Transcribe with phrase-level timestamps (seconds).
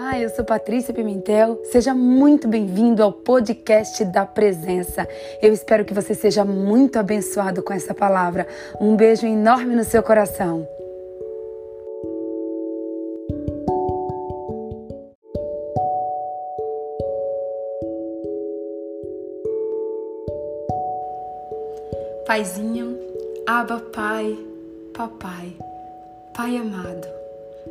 [0.00, 1.60] Olá, eu sou Patrícia Pimentel.
[1.64, 5.08] Seja muito bem-vindo ao podcast da Presença.
[5.42, 8.46] Eu espero que você seja muito abençoado com essa palavra.
[8.80, 10.68] Um beijo enorme no seu coração.
[22.24, 22.96] Paizinho,
[23.48, 24.38] Aba Pai,
[24.94, 25.56] Papai,
[26.36, 27.08] Pai amado,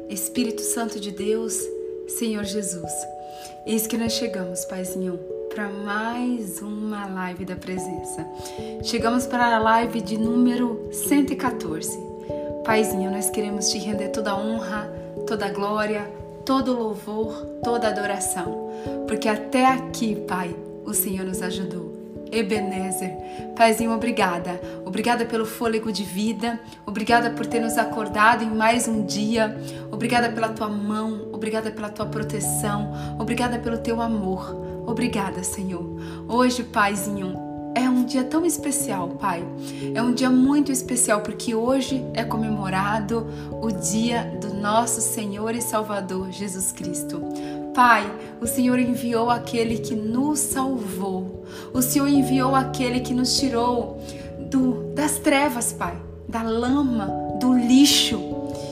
[0.09, 1.76] Espírito Santo de Deus,
[2.07, 2.91] Senhor Jesus.
[3.65, 5.19] Eis que nós chegamos, Paizinho,
[5.53, 8.25] para mais uma live da presença.
[8.83, 11.97] Chegamos para a live de número 114.
[12.63, 14.89] Paizinho, nós queremos te render toda a honra,
[15.27, 16.09] toda a glória,
[16.45, 18.71] todo o louvor, toda a adoração,
[19.07, 21.86] porque até aqui, Pai, o Senhor nos ajudou.
[22.31, 23.15] Ebenezer.
[23.55, 24.59] Paizinho, obrigada.
[24.85, 26.59] Obrigada pelo fôlego de vida.
[26.85, 29.57] Obrigada por ter nos acordado em mais um dia.
[29.91, 31.29] Obrigada pela tua mão.
[31.31, 32.93] Obrigada pela tua proteção.
[33.19, 34.55] Obrigada pelo teu amor.
[34.85, 35.85] Obrigada, Senhor.
[36.27, 39.45] Hoje, Paizinho, é um dia tão especial, Pai.
[39.93, 43.27] É um dia muito especial porque hoje é comemorado
[43.61, 47.21] o dia do nosso Senhor e Salvador Jesus Cristo.
[47.77, 48.11] Pai,
[48.41, 51.45] o Senhor enviou aquele que nos salvou.
[51.71, 54.01] O Senhor enviou aquele que nos tirou
[54.49, 55.95] do, das trevas, Pai,
[56.27, 58.19] da lama, do lixo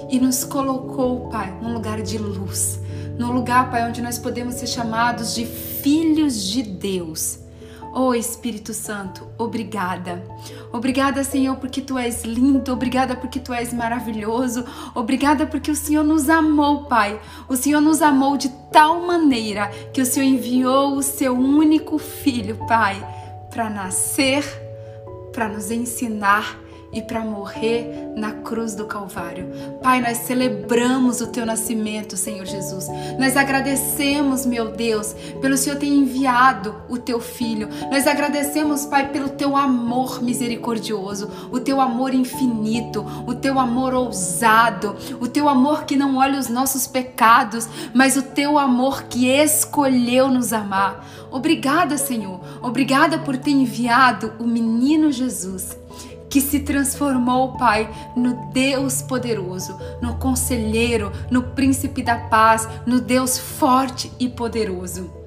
[0.10, 2.80] e nos colocou, Pai, num lugar de luz,
[3.16, 7.45] num lugar, Pai, onde nós podemos ser chamados de filhos de Deus.
[7.98, 10.22] Oh Espírito Santo, obrigada.
[10.74, 16.04] Obrigada, Senhor, porque tu és lindo, obrigada porque tu és maravilhoso, obrigada porque o Senhor
[16.04, 17.18] nos amou, Pai.
[17.48, 22.58] O Senhor nos amou de tal maneira que o Senhor enviou o seu único filho,
[22.68, 23.02] Pai,
[23.50, 24.44] para nascer,
[25.32, 26.65] para nos ensinar
[26.96, 29.52] e para morrer na cruz do Calvário.
[29.84, 32.88] Pai, nós celebramos o teu nascimento, Senhor Jesus.
[33.20, 37.68] Nós agradecemos, meu Deus, pelo Senhor ter enviado o teu filho.
[37.92, 44.96] Nós agradecemos, Pai, pelo teu amor misericordioso, o teu amor infinito, o teu amor ousado,
[45.20, 50.30] o teu amor que não olha os nossos pecados, mas o teu amor que escolheu
[50.30, 51.06] nos amar.
[51.30, 52.40] Obrigada, Senhor.
[52.62, 55.78] Obrigada por ter enviado o menino Jesus
[56.36, 63.40] que se transformou, Pai, no Deus poderoso, no conselheiro, no príncipe da paz, no Deus
[63.40, 65.25] forte e poderoso.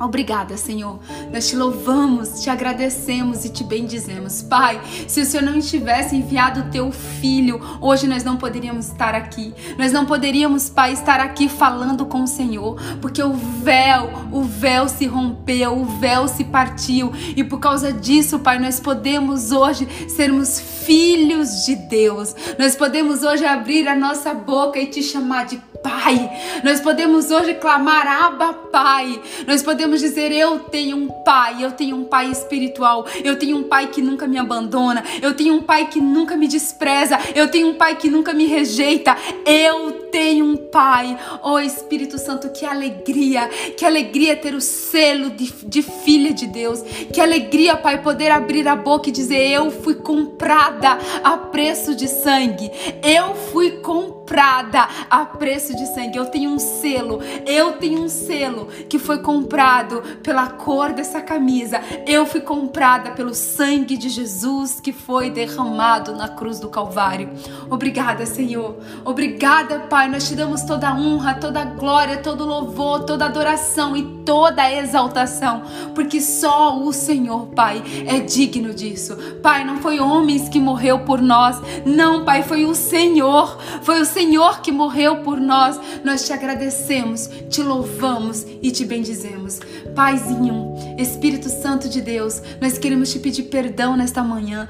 [0.00, 0.98] Obrigada, Senhor.
[1.32, 4.42] Nós te louvamos, te agradecemos e te bendizemos.
[4.42, 9.14] Pai, se o Senhor não tivesse enviado o teu filho, hoje nós não poderíamos estar
[9.14, 9.54] aqui.
[9.78, 14.88] Nós não poderíamos, Pai, estar aqui falando com o Senhor, porque o véu, o véu
[14.88, 17.12] se rompeu, o véu se partiu.
[17.36, 22.34] E por causa disso, Pai, nós podemos hoje sermos filhos de Deus.
[22.58, 26.30] Nós podemos hoje abrir a nossa boca e te chamar de Pai.
[26.64, 29.20] Nós podemos hoje clamar Abba Pai.
[29.46, 33.06] Nós podemos dizer eu tenho um Pai, eu tenho um Pai espiritual.
[33.22, 35.02] Eu tenho um Pai que nunca me abandona.
[35.22, 37.18] Eu tenho um Pai que nunca me despreza.
[37.34, 39.16] Eu tenho um Pai que nunca me rejeita.
[39.46, 41.18] Eu tenho um Pai.
[41.42, 46.82] Oh Espírito Santo, que alegria, que alegria ter o selo de, de filha de Deus.
[47.12, 52.06] Que alegria, Pai, poder abrir a boca e dizer eu fui comprada a preço de
[52.06, 52.70] sangue.
[53.02, 56.16] Eu fui comprada a preço de sangue.
[56.16, 57.20] Eu tenho um selo.
[57.44, 61.80] Eu tenho um selo que foi comprado pela cor dessa camisa.
[62.06, 67.30] Eu fui comprada pelo sangue de Jesus que foi derramado na cruz do Calvário.
[67.68, 68.76] Obrigada, Senhor.
[69.04, 70.03] Obrigada, Pai.
[70.08, 74.72] Nós te damos toda a honra, toda a glória, todo louvor, toda adoração e toda
[74.72, 75.62] exaltação,
[75.94, 79.16] porque só o Senhor, Pai, é digno disso.
[79.42, 81.60] Pai, não foi homens que morreu por nós.
[81.84, 83.58] Não, Pai, foi o Senhor.
[83.82, 85.64] Foi o Senhor que morreu por nós
[86.04, 89.60] nós, te agradecemos, te louvamos e te bendizemos.
[89.94, 94.68] Paizinho, Espírito Santo de Deus, nós queremos te pedir perdão nesta manhã,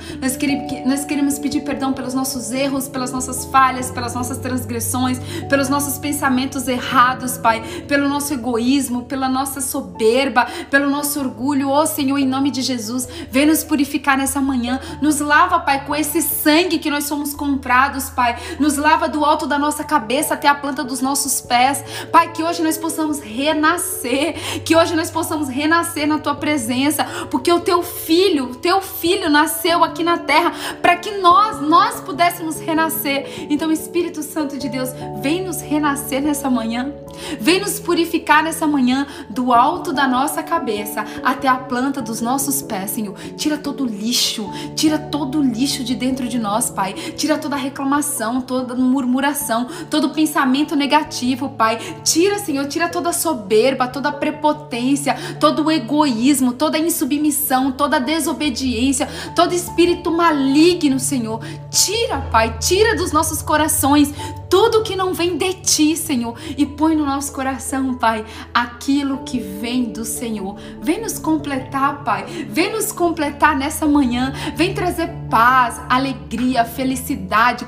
[0.86, 5.98] nós queremos pedir perdão pelos nossos erros, pelas nossas falhas, pelas nossas transgressões, pelos nossos
[5.98, 12.18] pensamentos errados, Pai, pelo nosso egoísmo, pela nossa soberba, pelo nosso orgulho, ô oh, Senhor,
[12.18, 16.78] em nome de Jesus, vem nos purificar nessa manhã, nos lava, Pai, com esse sangue
[16.78, 20.84] que nós somos comprados, Pai, nos lava do alto da nossa cabeça até a planta
[20.84, 26.18] dos nossos pés, Pai, que hoje nós possamos renascer, que hoje nós possamos renascer na
[26.18, 31.10] tua presença, porque o teu filho, o teu filho nasceu aqui na terra para que
[31.18, 33.46] nós, nós pudéssemos renascer.
[33.50, 34.90] Então, Espírito Santo de Deus,
[35.20, 36.92] vem nos renascer nessa manhã.
[37.40, 42.60] Vem nos purificar nessa manhã do alto da nossa cabeça até a planta dos nossos
[42.62, 43.14] pés, Senhor.
[43.36, 46.92] Tira todo o lixo, tira todo o lixo de dentro de nós, Pai.
[46.92, 51.78] Tira toda a reclamação, toda murmuração, todo pensamento negativo, Pai.
[52.02, 57.72] Tira, Senhor, tira toda a soberba, toda a prepotência, todo o egoísmo, toda a insubmissão,
[57.72, 61.40] toda a desobediência, todo espírito maligno, Senhor.
[61.70, 64.12] Tira, Pai, tira dos nossos corações
[64.48, 69.38] tudo que não vem de ti, Senhor, e põe no nosso coração, Pai, aquilo que
[69.38, 70.56] vem do Senhor.
[70.80, 72.24] Vem nos completar, Pai.
[72.48, 74.32] Vem nos completar nessa manhã.
[74.56, 77.66] Vem trazer paz, alegria, felicidade,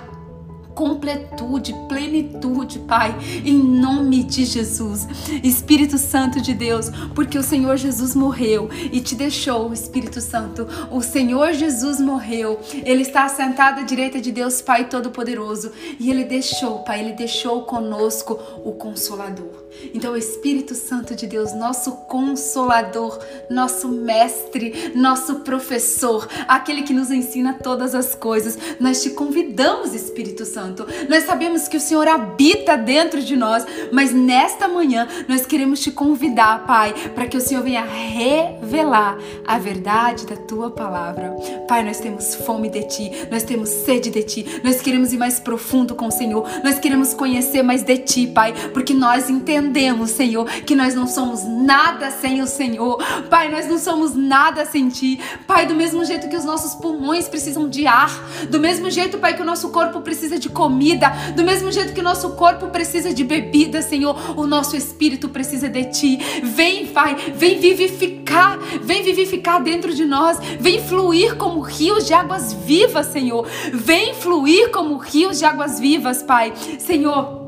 [0.76, 5.08] completude, plenitude, Pai, em nome de Jesus.
[5.42, 10.68] Espírito Santo de Deus, porque o Senhor Jesus morreu e te deixou, Espírito Santo.
[10.90, 12.60] O Senhor Jesus morreu.
[12.84, 17.62] Ele está sentado à direita de Deus Pai Todo-Poderoso e ele deixou, Pai, ele deixou
[17.62, 19.65] conosco o consolador.
[19.94, 23.18] Então, o Espírito Santo de Deus, nosso consolador,
[23.50, 30.44] nosso mestre, nosso professor, aquele que nos ensina todas as coisas, nós te convidamos, Espírito
[30.44, 30.86] Santo.
[31.08, 35.90] Nós sabemos que o Senhor habita dentro de nós, mas nesta manhã nós queremos te
[35.90, 41.34] convidar, Pai, para que o Senhor venha revelar a verdade da tua palavra.
[41.68, 45.38] Pai, nós temos fome de ti, nós temos sede de ti, nós queremos ir mais
[45.38, 50.10] profundo com o Senhor, nós queremos conhecer mais de ti, Pai, porque nós entendemos entendemos,
[50.10, 53.02] Senhor, que nós não somos nada sem o Senhor.
[53.28, 55.18] Pai, nós não somos nada sem Ti.
[55.46, 58.10] Pai, do mesmo jeito que os nossos pulmões precisam de ar,
[58.48, 62.00] do mesmo jeito, Pai, que o nosso corpo precisa de comida, do mesmo jeito que
[62.00, 66.18] o nosso corpo precisa de bebida, Senhor, o nosso espírito precisa de Ti.
[66.42, 72.52] Vem, Pai, vem vivificar, vem vivificar dentro de nós, vem fluir como rios de águas
[72.52, 73.46] vivas, Senhor.
[73.72, 76.52] Vem fluir como rios de águas vivas, Pai.
[76.78, 77.45] Senhor,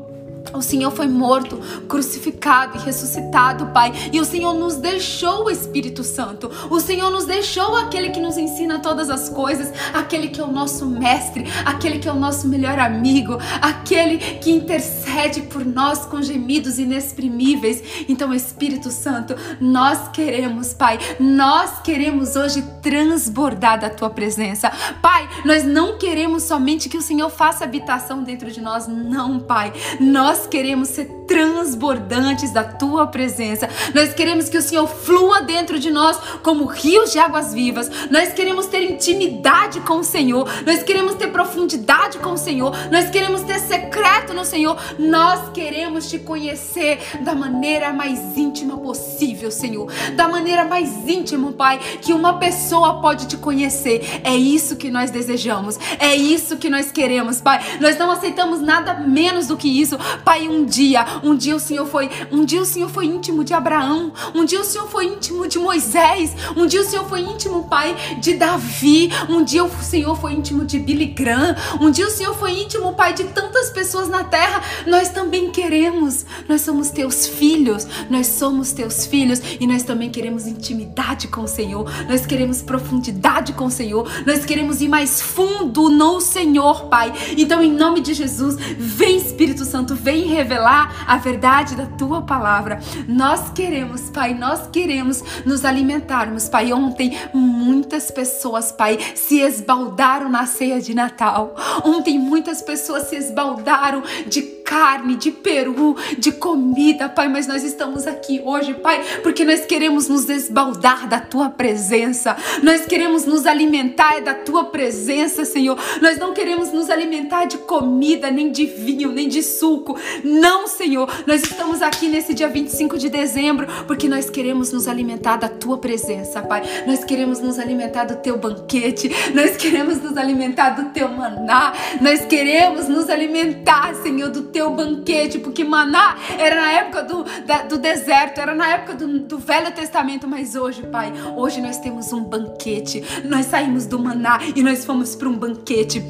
[0.53, 1.57] o Senhor foi morto,
[1.87, 3.91] crucificado e ressuscitado, Pai.
[4.11, 6.49] E o Senhor nos deixou o Espírito Santo.
[6.69, 10.51] O Senhor nos deixou aquele que nos ensina todas as coisas, aquele que é o
[10.51, 16.21] nosso mestre, aquele que é o nosso melhor amigo, aquele que intercede por nós com
[16.21, 17.81] gemidos inexprimíveis.
[18.07, 24.71] Então, Espírito Santo, nós queremos, Pai, nós queremos hoje transbordar da tua presença.
[25.01, 29.73] Pai, nós não queremos somente que o Senhor faça habitação dentro de nós, não, Pai.
[29.99, 33.69] Nós nós queremos ser transbordantes da tua presença.
[33.93, 37.89] Nós queremos que o Senhor flua dentro de nós como rios de águas vivas.
[38.09, 40.49] Nós queremos ter intimidade com o Senhor.
[40.65, 42.73] Nós queremos ter profundidade com o Senhor.
[42.89, 44.75] Nós queremos ter secreto no Senhor.
[44.97, 49.91] Nós queremos te conhecer da maneira mais íntima possível, Senhor.
[50.15, 54.21] Da maneira mais íntima, Pai, que uma pessoa pode te conhecer.
[54.23, 55.77] É isso que nós desejamos.
[55.99, 57.77] É isso que nós queremos, Pai.
[57.79, 59.97] Nós não aceitamos nada menos do que isso.
[60.29, 63.51] Pai, um dia, um dia o Senhor foi, um dia o Senhor foi íntimo de
[63.51, 67.63] Abraão, um dia o Senhor foi íntimo de Moisés, um dia o Senhor foi íntimo,
[67.67, 72.11] Pai, de Davi, um dia o Senhor foi íntimo de Billy Graham, um dia o
[72.11, 74.61] Senhor foi íntimo, Pai, de tantas pessoas na terra.
[74.85, 76.27] Nós também queremos.
[76.47, 81.47] Nós somos teus filhos, nós somos teus filhos e nós também queremos intimidade com o
[81.47, 81.89] Senhor.
[82.07, 84.07] Nós queremos profundidade com o Senhor.
[84.27, 87.11] Nós queremos ir mais fundo no Senhor, Pai.
[87.35, 92.79] Então, em nome de Jesus, vem Espírito Santo, vem revelar a verdade da tua palavra.
[93.07, 96.71] Nós queremos, Pai, nós queremos nos alimentarmos, Pai.
[96.73, 101.55] Ontem muitas pessoas, Pai, se esbaldaram na ceia de Natal.
[101.83, 108.05] Ontem muitas pessoas se esbaldaram de carne, de peru, de comida, Pai, mas nós estamos
[108.05, 114.21] aqui hoje, Pai, porque nós queremos nos esbaldar da tua presença, nós queremos nos alimentar
[114.21, 115.75] da tua presença, Senhor.
[116.03, 119.97] Nós não queremos nos alimentar de comida, nem de vinho, nem de suco.
[120.23, 121.09] Não, Senhor.
[121.25, 125.79] Nós estamos aqui nesse dia 25 de dezembro porque nós queremos nos alimentar da tua
[125.79, 126.61] presença, Pai.
[126.85, 132.23] Nós queremos nos alimentar do teu banquete, nós queremos nos alimentar do teu maná, nós
[132.25, 137.61] queremos nos alimentar, Senhor, do teu teu banquete, porque maná era na época do, da,
[137.61, 142.11] do deserto, era na época do, do Velho Testamento, mas hoje, Pai, hoje nós temos
[142.11, 143.01] um banquete.
[143.23, 146.03] Nós saímos do maná e nós fomos para um banquete.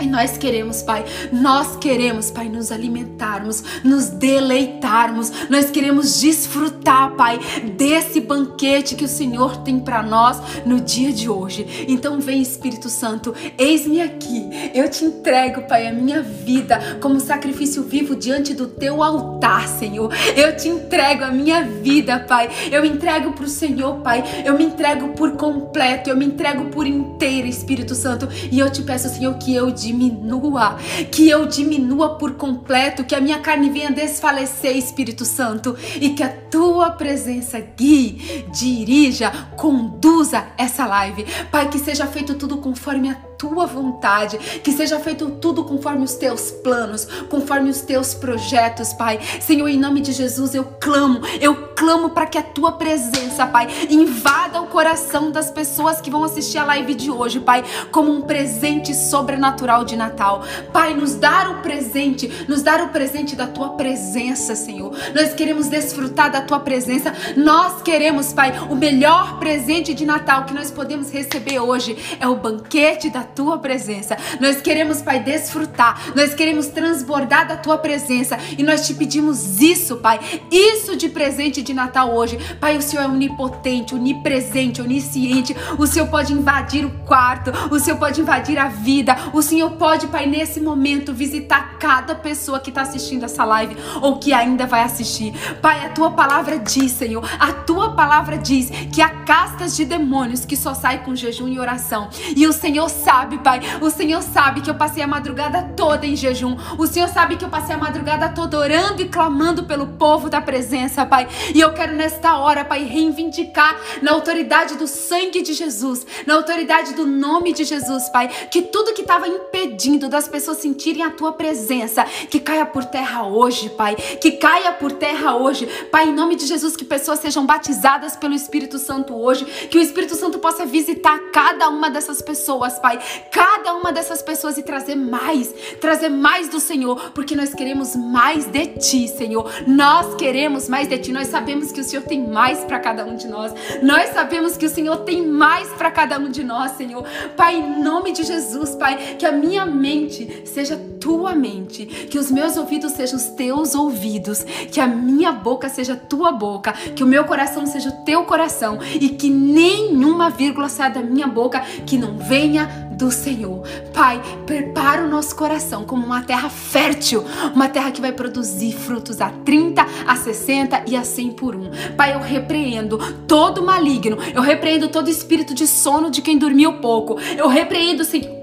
[0.00, 7.38] E nós queremos, Pai, nós queremos, Pai, nos alimentarmos, nos deleitarmos, nós queremos desfrutar, Pai,
[7.76, 11.86] desse banquete que o Senhor tem para nós no dia de hoje.
[11.88, 17.82] Então, vem, Espírito Santo, eis-me aqui, eu te entrego, Pai, a minha vida como sacrifício
[17.82, 20.12] vivo diante do teu altar, Senhor.
[20.36, 24.64] Eu te entrego a minha vida, Pai, eu entrego para o Senhor, Pai, eu me
[24.64, 29.34] entrego por completo, eu me entrego por inteiro, Espírito Santo, e eu te peço, Senhor,
[29.38, 30.76] que eu diminua,
[31.10, 36.22] que eu diminua por completo, que a minha carne venha desfalecer, Espírito Santo, e que
[36.22, 41.24] a tua presença guie, dirija, conduza essa live.
[41.50, 46.14] Pai, que seja feito tudo conforme a tua vontade, que seja feito tudo conforme os
[46.14, 49.20] teus planos, conforme os teus projetos, Pai.
[49.40, 53.68] Senhor, em nome de Jesus, eu clamo, eu clamo para que a tua presença, Pai,
[53.88, 58.22] invada o coração das pessoas que vão assistir a live de hoje, Pai, como um
[58.22, 60.42] presente sobrenatural de Natal.
[60.72, 64.92] Pai, nos dar o presente, nos dar o presente da tua presença, Senhor.
[65.14, 67.14] Nós queremos desfrutar da tua presença.
[67.36, 72.34] Nós queremos, Pai, o melhor presente de Natal que nós podemos receber hoje é o
[72.34, 74.16] banquete da tua presença.
[74.40, 76.12] Nós queremos, Pai, desfrutar.
[76.14, 78.38] Nós queremos transbordar da tua presença.
[78.56, 80.18] E nós te pedimos isso, Pai.
[80.50, 82.38] Isso de presente de Natal hoje.
[82.60, 85.56] Pai, o Senhor é onipotente, onipresente, onisciente.
[85.78, 87.52] O Senhor pode invadir o quarto.
[87.70, 89.16] O Senhor pode invadir a vida.
[89.32, 94.18] O Senhor pode, Pai, nesse momento visitar cada pessoa que está assistindo essa live ou
[94.18, 95.32] que ainda vai assistir.
[95.60, 100.44] Pai, a tua palavra diz, Senhor, a tua palavra diz que há castas de demônios
[100.44, 102.08] que só saem com jejum e oração.
[102.36, 103.60] E o Senhor sabe sabe, Pai.
[103.80, 106.56] O Senhor sabe que eu passei a madrugada toda em jejum.
[106.78, 110.40] O Senhor sabe que eu passei a madrugada toda orando e clamando pelo povo da
[110.40, 111.26] presença, Pai.
[111.52, 116.94] E eu quero nesta hora, Pai, reivindicar na autoridade do sangue de Jesus, na autoridade
[116.94, 121.32] do nome de Jesus, Pai, que tudo que estava impedindo das pessoas sentirem a tua
[121.32, 123.96] presença, que caia por terra hoje, Pai.
[123.96, 125.66] Que caia por terra hoje.
[125.90, 129.82] Pai, em nome de Jesus, que pessoas sejam batizadas pelo Espírito Santo hoje, que o
[129.82, 134.94] Espírito Santo possa visitar cada uma dessas pessoas, Pai, cada uma dessas pessoas e trazer
[134.94, 139.50] mais, trazer mais do Senhor, porque nós queremos mais de Ti, Senhor.
[139.66, 141.12] Nós queremos mais de Ti.
[141.12, 143.52] Nós sabemos que o Senhor tem mais para cada um de nós.
[143.82, 147.04] Nós sabemos que o Senhor tem mais para cada um de nós, Senhor.
[147.36, 152.30] Pai, em nome de Jesus, Pai, que a minha mente seja tua mente, que os
[152.30, 157.06] meus ouvidos sejam os teus ouvidos, que a minha boca seja tua boca, que o
[157.06, 161.96] meu coração seja o teu coração e que nenhuma vírgula saia da minha boca que
[161.96, 163.62] não venha do Senhor.
[163.94, 167.24] Pai, prepara o nosso coração como uma terra fértil,
[167.54, 171.70] uma terra que vai produzir frutos a 30, a 60 e a 100 por um.
[171.96, 177.18] Pai, eu repreendo todo maligno, eu repreendo todo espírito de sono de quem dormiu pouco,
[177.36, 178.37] eu repreendo, Senhor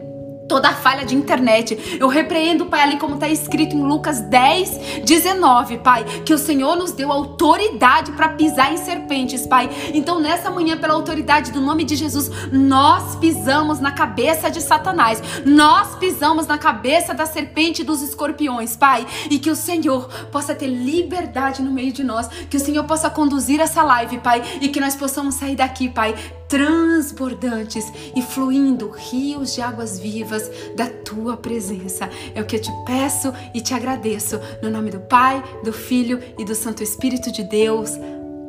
[0.48, 1.98] toda falha de internet.
[2.00, 6.76] Eu repreendo, Pai, ali como está escrito em Lucas 10, 19, Pai, que o Senhor
[6.76, 9.70] nos deu autoridade para pisar em serpentes, Pai.
[9.94, 15.22] Então, nessa manhã, pela autoridade do nome de Jesus, nós pisamos na cabeça de Satanás,
[15.46, 20.54] nós pisamos na cabeça da serpente e dos escorpiões, Pai, e que o Senhor possa
[20.54, 24.70] ter liberdade no meio de nós, que o Senhor possa conduzir essa live, Pai, e
[24.70, 26.16] que nós possamos sair daqui, Pai,
[26.48, 30.35] transbordantes e fluindo rios de águas vivas
[30.76, 32.10] da tua presença.
[32.34, 34.40] É o que eu te peço e te agradeço.
[34.62, 37.92] No nome do Pai, do Filho e do Santo Espírito de Deus.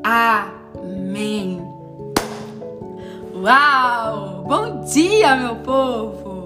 [0.02, 1.60] Amém.
[3.34, 4.44] Uau!
[4.46, 6.36] Bom dia, meu povo!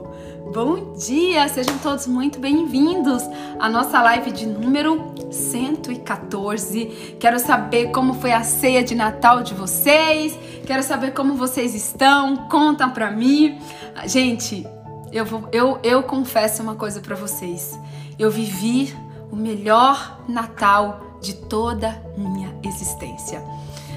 [0.53, 3.23] Bom dia, sejam todos muito bem-vindos
[3.61, 7.17] à nossa live de número 114.
[7.21, 12.49] Quero saber como foi a ceia de Natal de vocês, quero saber como vocês estão,
[12.49, 13.61] conta pra mim.
[14.07, 14.67] Gente,
[15.13, 17.79] eu, vou, eu, eu confesso uma coisa para vocês:
[18.19, 18.95] eu vivi
[19.31, 23.43] o melhor Natal de toda minha existência.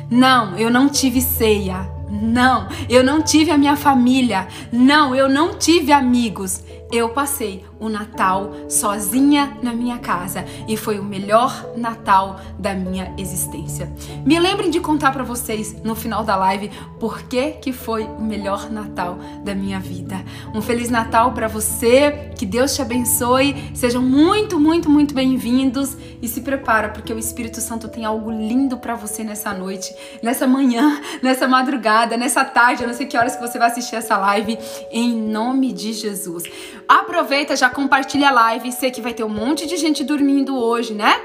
[0.10, 1.92] Não, eu não tive ceia.
[2.10, 4.48] Não, eu não tive a minha família.
[4.72, 6.62] Não, eu não tive amigos.
[6.94, 13.12] Eu passei o Natal sozinha na minha casa e foi o melhor Natal da minha
[13.18, 13.92] existência.
[14.24, 16.70] Me lembrem de contar para vocês no final da live
[17.00, 20.24] por que que foi o melhor Natal da minha vida.
[20.54, 23.72] Um feliz Natal para você, que Deus te abençoe.
[23.74, 28.78] Sejam muito, muito, muito bem-vindos e se prepara porque o Espírito Santo tem algo lindo
[28.78, 33.36] para você nessa noite, nessa manhã, nessa madrugada, nessa tarde, eu não sei que horas
[33.36, 34.60] que você vai assistir essa live
[34.92, 36.44] em nome de Jesus.
[36.88, 38.72] Aproveita já compartilha a live.
[38.72, 41.22] Sei que vai ter um monte de gente dormindo hoje, né?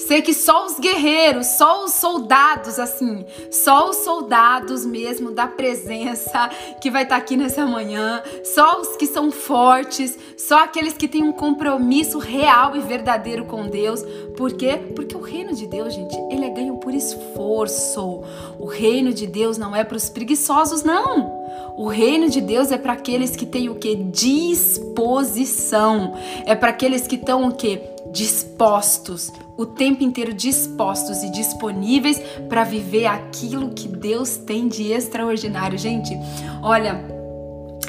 [0.00, 6.48] Sei que só os guerreiros, só os soldados, assim, só os soldados mesmo da presença
[6.80, 11.06] que vai estar tá aqui nessa manhã, só os que são fortes, Só aqueles que
[11.06, 14.02] têm um compromisso real e verdadeiro com Deus.
[14.36, 14.80] Por quê?
[14.96, 18.24] Porque o reino de Deus, gente, ele é ganho por esforço.
[18.58, 21.39] O reino de Deus não é para os preguiçosos, não.
[21.80, 23.94] O reino de Deus é para aqueles que têm o que?
[23.94, 26.12] Disposição.
[26.44, 27.80] É para aqueles que estão o que?
[28.12, 32.20] Dispostos, o tempo inteiro dispostos e disponíveis
[32.50, 35.78] para viver aquilo que Deus tem de extraordinário.
[35.78, 36.14] Gente,
[36.62, 37.02] olha,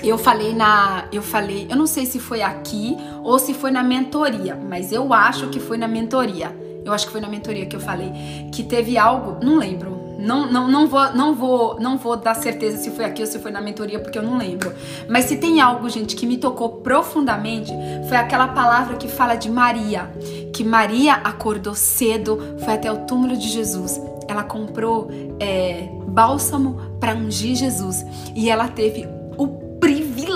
[0.02, 2.96] eu falei na, eu falei, eu não sei se foi aqui
[3.26, 6.58] ou se foi na mentoria, mas eu acho que foi na mentoria.
[6.86, 8.14] Eu acho que foi na mentoria que eu falei
[8.54, 12.78] que teve algo, não lembro, não, não, não, vou, não, vou, não vou dar certeza
[12.78, 14.74] se foi aqui ou se foi na mentoria, porque eu não lembro.
[15.10, 17.72] Mas se tem algo, gente, que me tocou profundamente,
[18.08, 20.12] foi aquela palavra que fala de Maria.
[20.54, 24.00] Que Maria acordou cedo, foi até o túmulo de Jesus.
[24.28, 25.10] Ela comprou
[25.40, 28.06] é, bálsamo para ungir Jesus.
[28.36, 29.08] E ela teve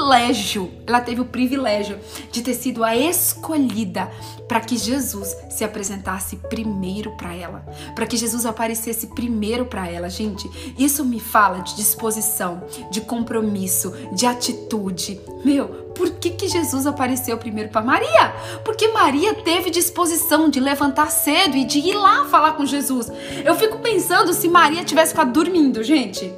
[0.05, 1.97] privilégio, ela teve o privilégio
[2.31, 4.11] de ter sido a escolhida
[4.47, 10.07] para que Jesus se apresentasse primeiro para ela, para que Jesus aparecesse primeiro para ela,
[10.07, 10.47] gente.
[10.77, 15.19] Isso me fala de disposição, de compromisso, de atitude.
[15.43, 18.35] Meu, por que, que Jesus apareceu primeiro para Maria?
[18.63, 23.11] Porque Maria teve disposição de levantar cedo e de ir lá falar com Jesus.
[23.43, 26.31] Eu fico pensando se Maria tivesse ficado dormindo, gente.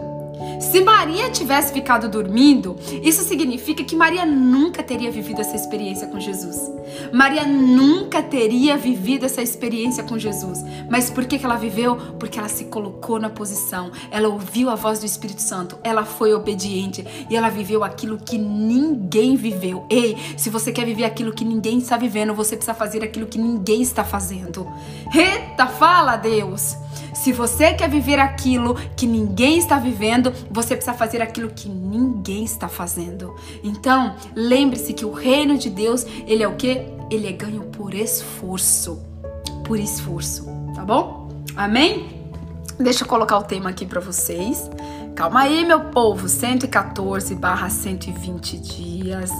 [0.59, 6.19] Se Maria tivesse ficado dormindo, isso significa que Maria nunca teria vivido essa experiência com
[6.19, 6.71] Jesus.
[7.13, 10.63] Maria nunca teria vivido essa experiência com Jesus.
[10.89, 11.95] Mas por que, ela viveu?
[12.19, 16.33] Porque ela se colocou na posição, ela ouviu a voz do Espírito Santo, ela foi
[16.33, 19.85] obediente e ela viveu aquilo que ninguém viveu.
[19.89, 23.37] Ei, se você quer viver aquilo que ninguém está vivendo, você precisa fazer aquilo que
[23.37, 24.67] ninguém está fazendo.
[25.13, 26.86] Eita, fala Deus!
[27.23, 32.43] Se você quer viver aquilo que ninguém está vivendo, você precisa fazer aquilo que ninguém
[32.43, 33.35] está fazendo.
[33.63, 36.85] Então, lembre-se que o reino de Deus, ele é o que?
[37.09, 39.01] Ele é ganho por esforço.
[39.65, 40.45] Por esforço,
[40.75, 41.29] tá bom?
[41.55, 42.21] Amém?
[42.79, 44.69] Deixa eu colocar o tema aqui para vocês.
[45.15, 46.29] Calma aí, meu povo.
[46.29, 49.31] 114 barra 120 dias.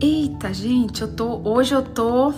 [0.00, 1.42] Eita, gente, eu tô.
[1.44, 2.32] Hoje eu tô.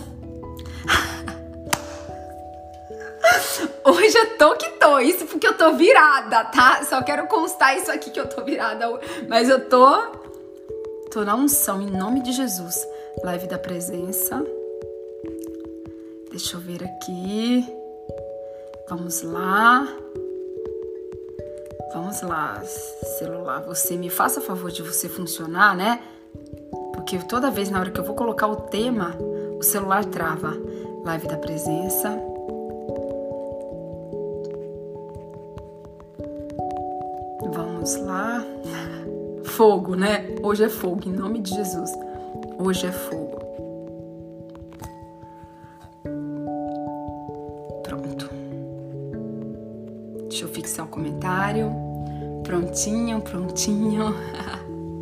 [3.83, 6.83] Hoje eu tô que tô, isso porque eu tô virada, tá?
[6.83, 8.87] Só quero constar isso aqui que eu tô virada,
[9.27, 10.19] mas eu tô
[11.11, 12.75] tô na unção em nome de Jesus.
[13.23, 14.43] Live da presença.
[16.29, 17.65] Deixa eu ver aqui.
[18.87, 19.87] Vamos lá.
[21.91, 22.61] Vamos lá,
[23.17, 25.99] celular, você me faça favor de você funcionar, né?
[26.93, 29.17] Porque toda vez na hora que eu vou colocar o tema,
[29.57, 30.53] o celular trava.
[31.03, 32.28] Live da presença.
[37.79, 38.43] Vamos lá.
[39.45, 40.35] Fogo, né?
[40.43, 41.89] Hoje é fogo, em nome de Jesus.
[42.57, 43.39] Hoje é fogo.
[47.81, 48.29] Pronto.
[50.27, 51.71] Deixa eu fixar o comentário.
[52.43, 54.13] Prontinho, prontinho.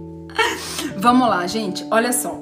[0.98, 1.84] Vamos lá, gente.
[1.90, 2.40] Olha só.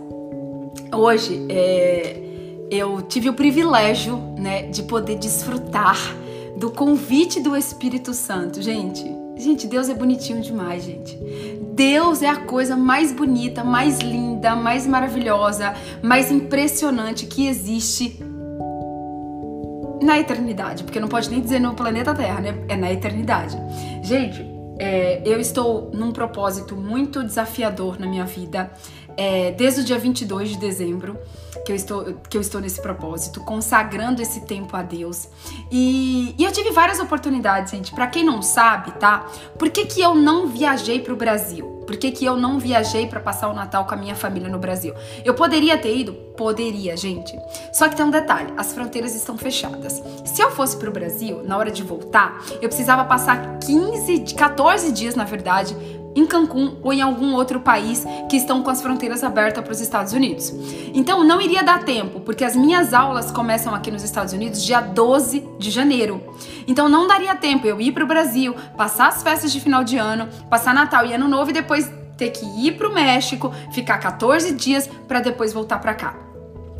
[0.93, 5.97] Hoje é, eu tive o privilégio, né, de poder desfrutar
[6.57, 9.23] do convite do Espírito Santo, gente.
[9.37, 11.17] Gente, Deus é bonitinho demais, gente.
[11.73, 18.17] Deus é a coisa mais bonita, mais linda, mais maravilhosa, mais impressionante que existe
[20.01, 22.55] na eternidade, porque não pode nem dizer no planeta Terra, né?
[22.69, 23.57] É na eternidade.
[24.03, 24.45] Gente,
[24.77, 28.71] é, eu estou num propósito muito desafiador na minha vida
[29.17, 31.17] é, desde o dia 22 de dezembro
[31.65, 35.28] que eu estou, que eu estou nesse propósito, consagrando esse tempo a Deus.
[35.71, 37.91] E, e eu tive várias oportunidades, gente.
[37.91, 39.25] Para quem não sabe, tá?
[39.58, 41.75] Por que, que eu não viajei para o Brasil?
[41.86, 44.58] Por que, que eu não viajei para passar o Natal com a minha família no
[44.58, 44.93] Brasil?
[45.23, 46.13] Eu poderia ter ido?
[46.36, 47.38] Poderia, gente.
[47.71, 50.01] Só que tem um detalhe: as fronteiras estão fechadas.
[50.25, 54.91] Se eu fosse para o Brasil, na hora de voltar, eu precisava passar 15, 14
[54.91, 55.75] dias, na verdade,
[56.15, 59.82] em Cancún ou em algum outro país que estão com as fronteiras abertas para os
[59.82, 60.54] Estados Unidos.
[60.93, 64.80] Então não iria dar tempo, porque as minhas aulas começam aqui nos Estados Unidos dia
[64.80, 66.23] 12 de janeiro.
[66.67, 69.97] Então não daria tempo eu ir para o Brasil, passar as festas de final de
[69.97, 73.97] ano, passar Natal e Ano Novo e depois ter que ir para o México, ficar
[73.97, 76.34] 14 dias para depois voltar para cá.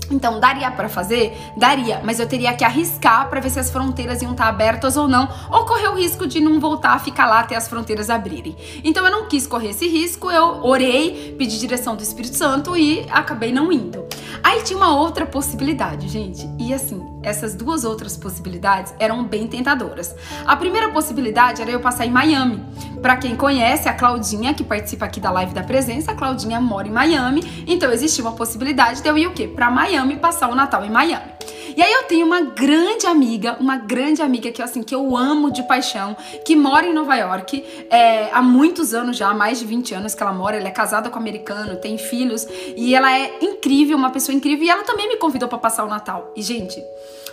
[0.10, 1.36] Então, daria para fazer?
[1.58, 4.98] Daria, mas eu teria que arriscar para ver se as fronteiras iam estar tá abertas
[4.98, 8.10] ou não, ou correr o risco de não voltar a ficar lá até as fronteiras
[8.10, 8.56] abrirem.
[8.84, 13.06] Então, eu não quis correr esse risco, eu orei, pedi direção do Espírito Santo e
[13.10, 14.06] acabei não indo.
[14.44, 16.48] Aí tinha uma outra possibilidade, gente.
[16.60, 20.16] E assim, essas duas outras possibilidades eram bem tentadoras.
[20.46, 22.64] A primeira possibilidade era eu passar em Miami.
[23.02, 26.88] Para quem conhece a Claudinha, que participa aqui da live da presença, a Claudinha mora
[26.88, 29.48] em Miami, então existia uma possibilidade de eu ir o quê?
[29.48, 31.32] Para Miami passar o Natal em Miami.
[31.76, 35.52] E aí eu tenho uma grande amiga, uma grande amiga que assim que eu amo
[35.52, 39.94] de paixão, que mora em Nova York é, há muitos anos já, mais de 20
[39.94, 40.56] anos que ela mora.
[40.56, 44.66] Ela é casada com um americano, tem filhos e ela é incrível, uma pessoa incrível.
[44.66, 46.32] E ela também me convidou para passar o Natal.
[46.36, 46.82] E gente,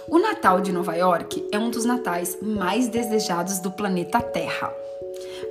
[0.08, 4.72] o Natal de Nova York é um dos natais mais desejados do planeta Terra.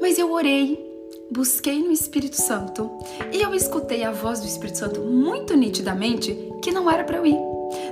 [0.01, 0.90] Mas eu orei,
[1.31, 2.91] busquei no Espírito Santo
[3.31, 7.25] e eu escutei a voz do Espírito Santo muito nitidamente que não era para eu
[7.25, 7.37] ir.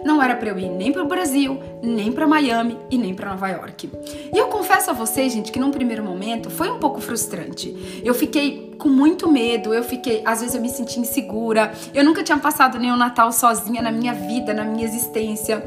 [0.04, 3.30] Não era para eu ir nem para o Brasil, nem para Miami e nem para
[3.30, 3.90] Nova York.
[4.34, 8.02] E eu confesso a vocês, gente, que num primeiro momento foi um pouco frustrante.
[8.04, 11.72] Eu fiquei com muito medo, eu fiquei, às vezes eu me senti insegura.
[11.94, 15.64] Eu nunca tinha passado nenhum Natal sozinha na minha vida, na minha existência.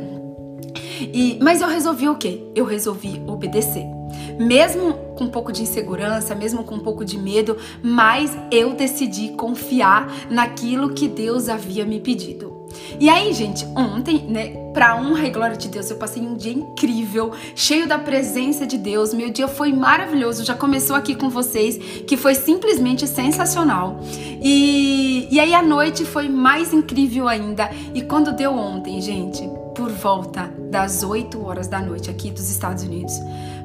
[1.00, 2.42] E, mas eu resolvi o quê?
[2.54, 4.01] Eu resolvi obedecer.
[4.38, 9.30] Mesmo com um pouco de insegurança, mesmo com um pouco de medo, mas eu decidi
[9.30, 12.62] confiar naquilo que Deus havia me pedido.
[12.98, 16.52] E aí, gente, ontem, né, pra honra e glória de Deus, eu passei um dia
[16.52, 19.12] incrível, cheio da presença de Deus.
[19.12, 24.00] Meu dia foi maravilhoso, já começou aqui com vocês, que foi simplesmente sensacional.
[24.40, 27.70] E, e aí a noite foi mais incrível ainda.
[27.94, 32.82] E quando deu ontem, gente, por volta das 8 horas da noite aqui dos Estados
[32.82, 33.14] Unidos,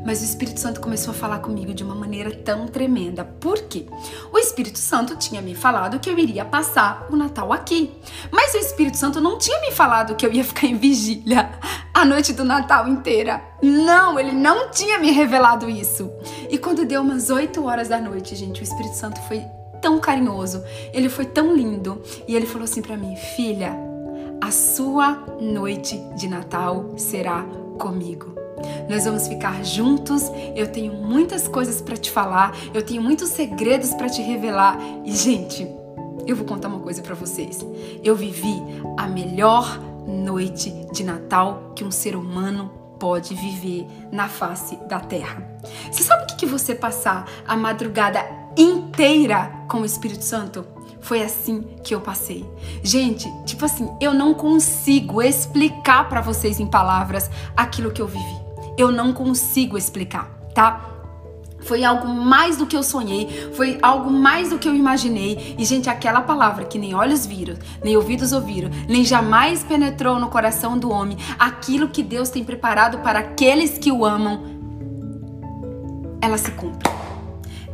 [0.07, 3.25] mas o Espírito Santo começou a falar comigo de uma maneira tão tremenda.
[3.25, 3.85] Por quê?
[4.31, 7.91] O Espírito Santo tinha me falado que eu iria passar o Natal aqui.
[8.31, 11.59] Mas o Espírito Santo não tinha me falado que eu ia ficar em vigília
[11.93, 13.43] a noite do Natal inteira.
[13.61, 16.09] Não, ele não tinha me revelado isso.
[16.49, 19.41] E quando deu umas 8 horas da noite, gente, o Espírito Santo foi
[19.81, 23.75] tão carinhoso, ele foi tão lindo e ele falou assim para mim: "Filha,
[24.39, 27.43] a sua noite de Natal será
[27.77, 28.46] comigo.
[28.89, 30.23] Nós vamos ficar juntos.
[30.55, 34.77] Eu tenho muitas coisas para te falar, eu tenho muitos segredos para te revelar.
[35.05, 35.67] E gente,
[36.25, 37.65] eu vou contar uma coisa para vocês.
[38.03, 38.55] Eu vivi
[38.97, 45.43] a melhor noite de Natal que um ser humano pode viver na face da terra.
[45.91, 48.25] Você sabe o que você passar a madrugada
[48.57, 50.65] inteira com o Espírito Santo?
[50.99, 52.45] Foi assim que eu passei.
[52.83, 58.46] Gente, tipo assim, eu não consigo explicar para vocês em palavras aquilo que eu vivi
[58.77, 60.93] eu não consigo explicar, tá?
[61.61, 65.55] Foi algo mais do que eu sonhei, foi algo mais do que eu imaginei.
[65.57, 70.29] E, gente, aquela palavra que nem olhos viram, nem ouvidos ouviram, nem jamais penetrou no
[70.29, 74.43] coração do homem, aquilo que Deus tem preparado para aqueles que o amam,
[76.21, 76.89] ela se cumpre.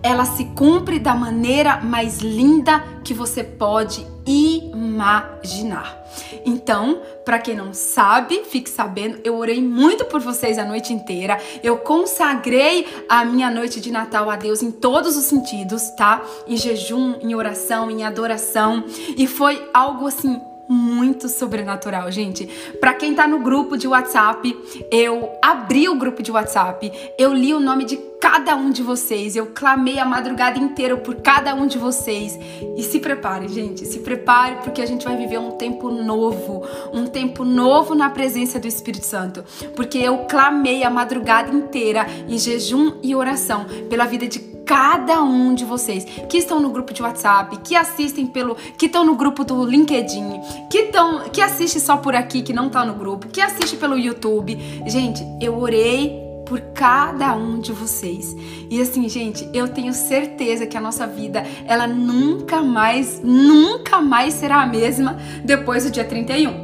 [0.03, 6.03] Ela se cumpre da maneira mais linda que você pode imaginar.
[6.45, 11.39] Então, para quem não sabe, fique sabendo, eu orei muito por vocês a noite inteira.
[11.63, 16.21] Eu consagrei a minha noite de Natal a Deus em todos os sentidos, tá?
[16.47, 18.83] Em jejum, em oração, em adoração,
[19.17, 22.45] e foi algo assim muito sobrenatural, gente.
[22.79, 24.55] Para quem tá no grupo de WhatsApp,
[24.91, 29.35] eu abri o grupo de WhatsApp, eu li o nome de cada um de vocês,
[29.35, 32.39] eu clamei a madrugada inteira por cada um de vocês.
[32.77, 37.05] E se prepare, gente, se prepare porque a gente vai viver um tempo novo, um
[37.05, 39.43] tempo novo na presença do Espírito Santo,
[39.75, 45.53] porque eu clamei a madrugada inteira em jejum e oração pela vida de cada um
[45.53, 49.43] de vocês que estão no grupo de WhatsApp, que assistem pelo, que estão no grupo
[49.43, 53.41] do LinkedIn, que estão, que assiste só por aqui, que não tá no grupo, que
[53.41, 54.57] assiste pelo YouTube.
[54.87, 58.35] Gente, eu orei por cada um de vocês.
[58.69, 64.33] E assim, gente, eu tenho certeza que a nossa vida, ela nunca mais, nunca mais
[64.33, 66.62] será a mesma depois do dia 31.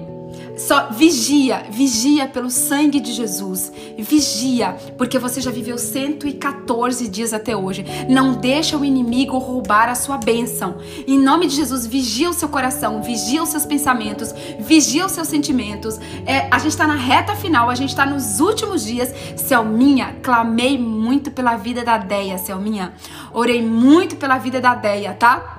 [0.60, 3.72] Só vigia, vigia pelo sangue de Jesus.
[3.98, 7.86] Vigia, porque você já viveu 114 dias até hoje.
[8.10, 10.76] Não deixa o inimigo roubar a sua bênção.
[11.08, 15.30] Em nome de Jesus, vigia o seu coração, vigia os seus pensamentos, vigia os seus
[15.30, 15.98] sentimentos.
[16.26, 19.14] É, a gente está na reta final, a gente está nos últimos dias.
[19.38, 22.94] Selminha, clamei muito pela vida da Deia, Selminha.
[23.34, 25.59] Orei muito pela vida da Deia, tá?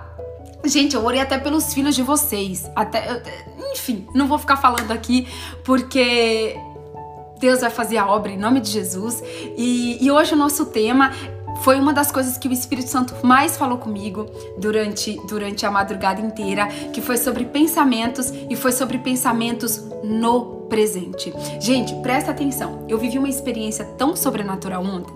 [0.65, 2.71] Gente, eu orei até pelos filhos de vocês.
[2.77, 3.23] Até,
[3.73, 5.27] enfim, não vou ficar falando aqui
[5.65, 6.57] porque
[7.39, 9.23] Deus vai fazer a obra em nome de Jesus.
[9.57, 11.11] E, e hoje o nosso tema
[11.63, 14.27] foi uma das coisas que o Espírito Santo mais falou comigo
[14.59, 21.33] durante, durante a madrugada inteira, que foi sobre pensamentos e foi sobre pensamentos no presente.
[21.61, 22.85] Gente, presta atenção.
[22.89, 25.13] Eu vivi uma experiência tão sobrenatural ontem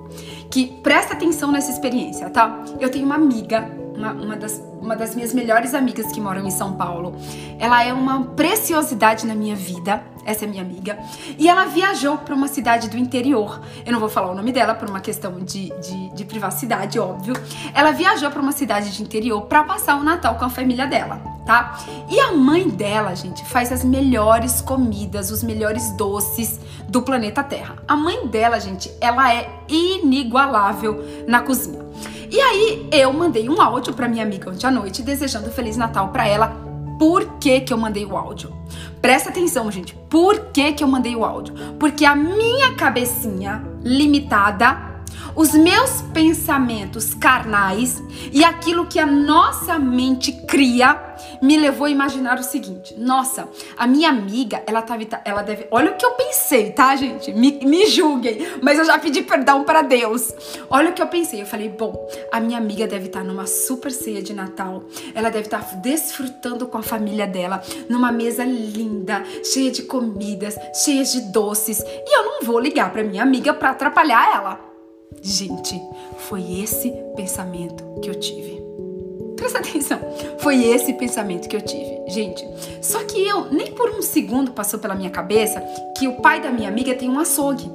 [0.51, 2.65] que presta atenção nessa experiência, tá?
[2.79, 6.51] Eu tenho uma amiga uma, uma, das, uma das minhas melhores amigas que moram em
[6.51, 7.15] São Paulo.
[7.59, 10.03] Ela é uma preciosidade na minha vida.
[10.25, 10.99] Essa é minha amiga.
[11.39, 13.61] E ela viajou para uma cidade do interior.
[13.85, 17.35] Eu não vou falar o nome dela por uma questão de, de, de privacidade, óbvio.
[17.75, 21.21] Ela viajou para uma cidade de interior para passar o Natal com a família dela,
[21.45, 21.79] tá?
[22.09, 27.77] E a mãe dela, gente, faz as melhores comidas, os melhores doces do planeta Terra.
[27.87, 31.85] A mãe dela, gente, ela é inigualável na cozinha.
[32.35, 36.09] E aí eu mandei um áudio para minha amiga ontem à noite desejando Feliz Natal
[36.09, 36.49] para ela.
[36.99, 38.53] Por que, que eu mandei o áudio?
[39.01, 39.95] Presta atenção, gente.
[40.11, 41.55] Por que, que eu mandei o áudio?
[41.79, 44.95] Porque a minha cabecinha limitada
[45.37, 51.14] os meus pensamentos carnais e aquilo que a nossa mente cria
[51.45, 55.67] me levou a imaginar o seguinte: nossa, a minha amiga, ela tá, ela deve.
[55.71, 57.33] Olha o que eu pensei, tá, gente?
[57.33, 60.33] Me, me julguem, mas eu já pedi perdão para Deus.
[60.71, 61.43] Olha o que eu pensei.
[61.43, 64.85] Eu falei, bom, a minha amiga deve estar tá numa super ceia de Natal.
[65.15, 70.57] Ela deve estar tá desfrutando com a família dela, numa mesa linda, cheia de comidas,
[70.83, 71.81] cheia de doces.
[71.87, 74.61] E eu não vou ligar para minha amiga para atrapalhar ela.
[75.23, 75.81] Gente,
[76.17, 78.64] foi esse pensamento que eu tive.
[79.45, 80.01] Presta atenção,
[80.39, 82.03] foi esse pensamento que eu tive.
[82.09, 82.49] Gente,
[82.81, 85.61] só que eu nem por um segundo passou pela minha cabeça
[85.99, 87.71] que o pai da minha amiga tem um açougue.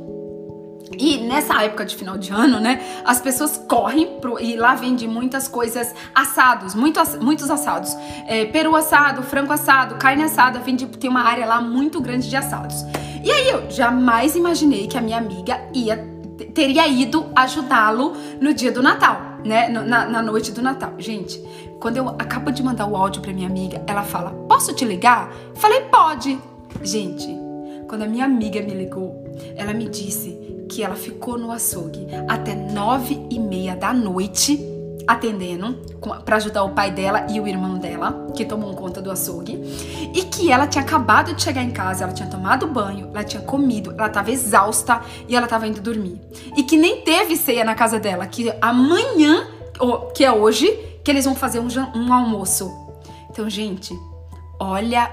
[0.97, 5.07] E nessa época de final de ano, né, as pessoas correm pro, e lá vende
[5.07, 7.95] muitas coisas assados, muito, muitos assados.
[8.25, 12.35] É, peru assado, frango assado, carne assada, vende, tem uma área lá muito grande de
[12.35, 12.83] assados.
[13.23, 16.17] E aí eu jamais imaginei que a minha amiga ia
[16.53, 19.69] teria ido ajudá-lo no dia do Natal, né?
[19.69, 20.93] Na, na, noite do Natal.
[20.97, 21.41] Gente,
[21.79, 25.31] quando eu acabo de mandar o áudio pra minha amiga, ela fala: Posso te ligar?
[25.55, 26.39] Falei: Pode.
[26.81, 27.27] Gente,
[27.87, 29.23] quando a minha amiga me ligou,
[29.55, 30.37] ela me disse
[30.69, 35.73] que ela ficou no açougue até nove e meia da noite atendendo
[36.25, 39.59] para ajudar o pai dela e o irmão dela, que tomam conta do açougue,
[40.13, 43.41] e que ela tinha acabado de chegar em casa, ela tinha tomado banho, ela tinha
[43.41, 46.19] comido, ela estava exausta e ela estava indo dormir.
[46.55, 49.47] E que nem teve ceia na casa dela, que amanhã,
[50.13, 50.67] que é hoje,
[51.03, 52.71] que eles vão fazer um, um almoço.
[53.29, 53.97] Então, gente,
[54.59, 55.11] olha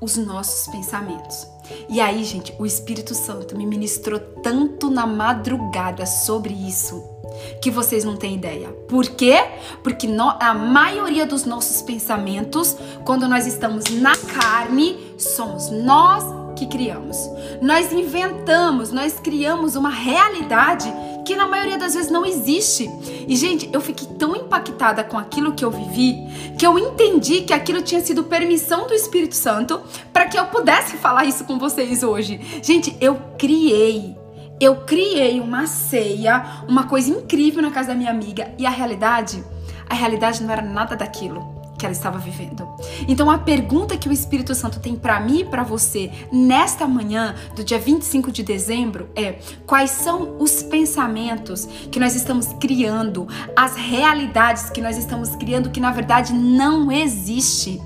[0.00, 1.46] os nossos pensamentos.
[1.88, 7.17] E aí, gente, o Espírito Santo me ministrou tanto na madrugada sobre isso
[7.60, 8.68] que vocês não têm ideia.
[8.88, 9.44] Por quê?
[9.82, 16.24] Porque no, a maioria dos nossos pensamentos, quando nós estamos na carne, somos nós
[16.58, 17.16] que criamos.
[17.62, 20.92] Nós inventamos, nós criamos uma realidade
[21.24, 22.90] que na maioria das vezes não existe.
[23.28, 26.16] E gente, eu fiquei tão impactada com aquilo que eu vivi,
[26.58, 29.80] que eu entendi que aquilo tinha sido permissão do Espírito Santo
[30.12, 32.40] para que eu pudesse falar isso com vocês hoje.
[32.62, 34.16] Gente, eu criei
[34.60, 39.42] eu criei uma ceia, uma coisa incrível na casa da minha amiga e a realidade,
[39.88, 42.68] a realidade não era nada daquilo que ela estava vivendo.
[43.06, 47.36] Então a pergunta que o Espírito Santo tem para mim e para você nesta manhã
[47.54, 53.76] do dia 25 de dezembro é: quais são os pensamentos que nós estamos criando, as
[53.76, 57.80] realidades que nós estamos criando que na verdade não existe?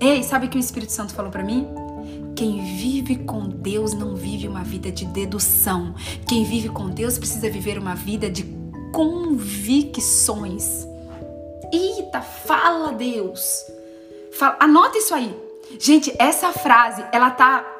[0.00, 1.87] Ei, sabe o que o Espírito Santo falou para mim?
[2.38, 5.92] Quem vive com Deus não vive uma vida de dedução.
[6.28, 8.44] Quem vive com Deus precisa viver uma vida de
[8.92, 10.86] convicções.
[11.72, 13.64] Eita, fala Deus.
[14.30, 15.34] Fala, anota isso aí.
[15.80, 17.76] Gente, essa frase, ela tá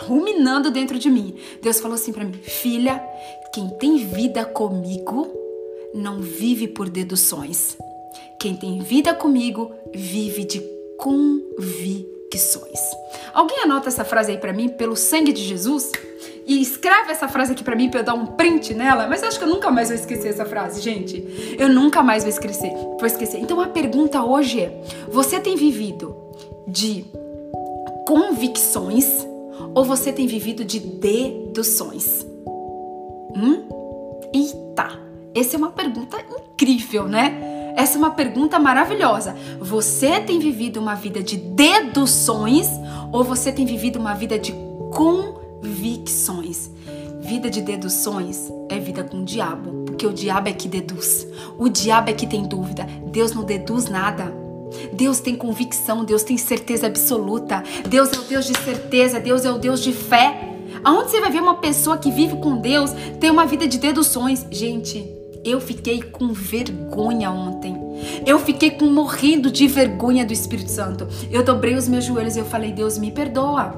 [0.00, 1.36] ruminando dentro de mim.
[1.62, 3.00] Deus falou assim para mim: "Filha,
[3.54, 5.28] quem tem vida comigo
[5.94, 7.76] não vive por deduções.
[8.40, 10.58] Quem tem vida comigo vive de
[10.98, 12.78] convicções." Convicções.
[13.32, 15.92] Alguém anota essa frase aí para mim pelo sangue de Jesus?
[16.46, 19.28] E escreve essa frase aqui para mim para eu dar um print nela, mas eu
[19.28, 21.56] acho que eu nunca mais vou esquecer essa frase, gente.
[21.58, 22.72] Eu nunca mais vou esquecer.
[22.98, 23.38] Vou esquecer.
[23.38, 26.16] Então a pergunta hoje é: você tem vivido
[26.66, 27.04] de
[28.06, 29.26] convicções
[29.74, 32.26] ou você tem vivido de deduções?
[33.36, 33.68] Hum?
[34.32, 34.98] Eita,
[35.34, 37.57] essa é uma pergunta incrível, né?
[37.78, 39.36] Essa é uma pergunta maravilhosa.
[39.60, 42.68] Você tem vivido uma vida de deduções
[43.12, 44.52] ou você tem vivido uma vida de
[44.90, 46.72] convicções?
[47.20, 51.24] Vida de deduções é vida com o diabo, porque o diabo é que deduz.
[51.56, 52.84] O diabo é que tem dúvida.
[53.12, 54.34] Deus não deduz nada.
[54.92, 57.62] Deus tem convicção, Deus tem certeza absoluta.
[57.88, 60.56] Deus é o Deus de certeza, Deus é o Deus de fé.
[60.82, 64.44] Aonde você vai ver uma pessoa que vive com Deus tem uma vida de deduções?
[64.50, 67.76] Gente, eu fiquei com vergonha ontem.
[68.26, 71.08] Eu fiquei com morrendo de vergonha do Espírito Santo.
[71.30, 73.74] Eu dobrei os meus joelhos e eu falei: "Deus, me perdoa.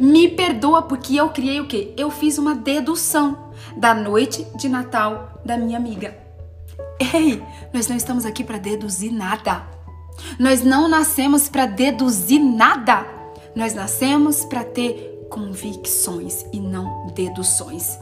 [0.00, 1.94] Me perdoa porque eu criei o quê?
[1.96, 6.16] Eu fiz uma dedução da noite de Natal da minha amiga.
[7.14, 9.66] Ei, nós não estamos aqui para deduzir nada.
[10.38, 13.06] Nós não nascemos para deduzir nada.
[13.54, 17.98] Nós nascemos para ter convicções e não deduções.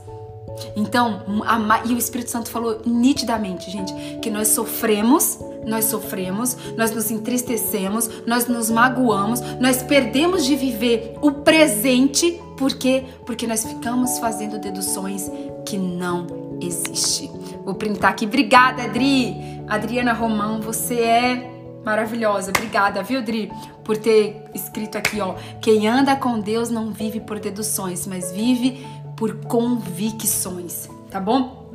[0.77, 6.91] Então, a, e o Espírito Santo falou nitidamente, gente, que nós sofremos, nós sofremos, nós
[6.95, 13.05] nos entristecemos, nós nos magoamos, nós perdemos de viver o presente, por quê?
[13.25, 15.31] Porque nós ficamos fazendo deduções
[15.65, 17.31] que não existem.
[17.65, 18.27] Vou printar aqui.
[18.27, 19.37] Obrigada, Adri.
[19.69, 22.51] Adriana Romão, você é maravilhosa.
[22.51, 23.51] Obrigada, viu, Adri,
[23.85, 25.35] por ter escrito aqui, ó.
[25.61, 28.87] Quem anda com Deus não vive por deduções, mas vive
[29.19, 31.67] por convicções, tá bom?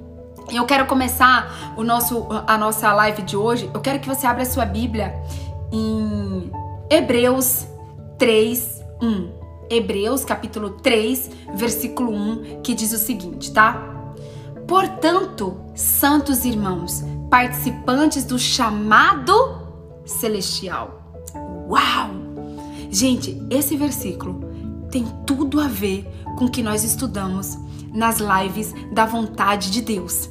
[0.52, 3.70] Eu quero começar o nosso, a nossa live de hoje.
[3.74, 5.14] Eu quero que você abra a sua Bíblia
[5.72, 6.50] em
[6.90, 7.68] Hebreus
[8.18, 9.44] 3, 1.
[9.70, 13.90] Hebreus capítulo 3, versículo 1, que diz o seguinte, tá?
[14.68, 19.34] Portanto, santos irmãos, participantes do chamado
[20.06, 21.02] celestial.
[21.68, 22.10] Uau!
[22.90, 24.40] Gente, esse versículo
[24.92, 27.58] tem tudo a ver com que nós estudamos
[27.94, 30.30] nas lives da vontade de Deus.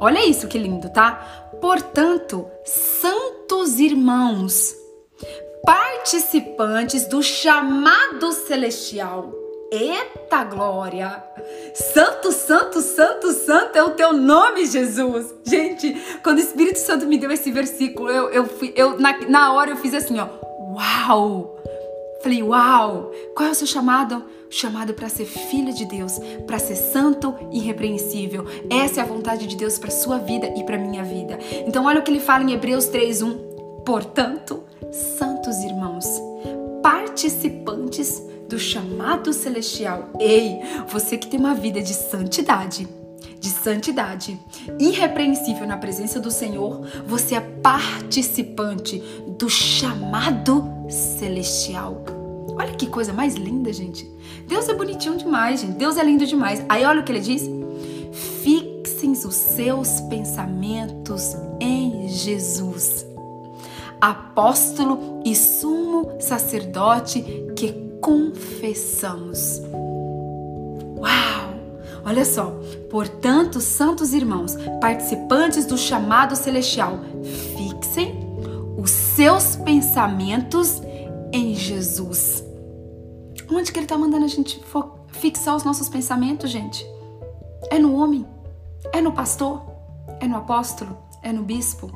[0.00, 1.14] Olha isso que lindo, tá?
[1.60, 4.74] Portanto, santos irmãos,
[5.64, 9.32] participantes do chamado celestial.
[9.70, 11.22] Eita glória!
[11.72, 15.32] Santo, santo, santo, santo é o teu nome, Jesus.
[15.44, 19.70] Gente, quando o Espírito Santo me deu esse versículo, eu, eu, eu na, na hora
[19.70, 20.28] eu fiz assim, ó.
[20.74, 21.56] Uau!
[22.22, 24.24] Falei, uau, qual é o seu chamado?
[24.54, 28.44] Chamado para ser filho de Deus, para ser santo e irrepreensível.
[28.68, 31.38] Essa é a vontade de Deus para sua vida e para minha vida.
[31.66, 33.34] Então olha o que ele fala em Hebreus 3:1.
[33.82, 34.62] Portanto,
[35.16, 36.04] santos irmãos,
[36.82, 40.10] participantes do chamado celestial.
[40.20, 42.86] Ei, você que tem uma vida de santidade,
[43.40, 44.38] de santidade,
[44.78, 49.02] irrepreensível na presença do Senhor, você é participante
[49.38, 52.04] do chamado celestial.
[52.62, 54.08] Olha que coisa mais linda, gente.
[54.46, 55.72] Deus é bonitinho demais, gente.
[55.72, 56.64] Deus é lindo demais.
[56.68, 57.42] Aí olha o que ele diz:
[58.12, 63.04] fixem os seus pensamentos em Jesus,
[64.00, 67.20] apóstolo e sumo sacerdote
[67.56, 69.60] que confessamos.
[70.96, 71.54] Uau!
[72.04, 77.00] Olha só, portanto, santos irmãos, participantes do chamado celestial,
[77.56, 78.20] fixem
[78.76, 80.80] os seus pensamentos
[81.32, 82.51] em Jesus.
[83.54, 84.62] Onde que ele está mandando a gente
[85.08, 86.86] fixar os nossos pensamentos, gente?
[87.70, 88.26] É no homem?
[88.92, 89.62] É no pastor?
[90.20, 90.96] É no apóstolo?
[91.22, 91.92] É no bispo?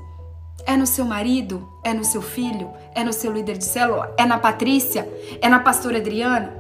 [0.67, 1.67] É no seu marido?
[1.83, 2.71] É no seu filho?
[2.95, 4.15] É no seu líder de célula?
[4.19, 5.09] É na Patrícia?
[5.41, 6.53] É na pastora Adriana?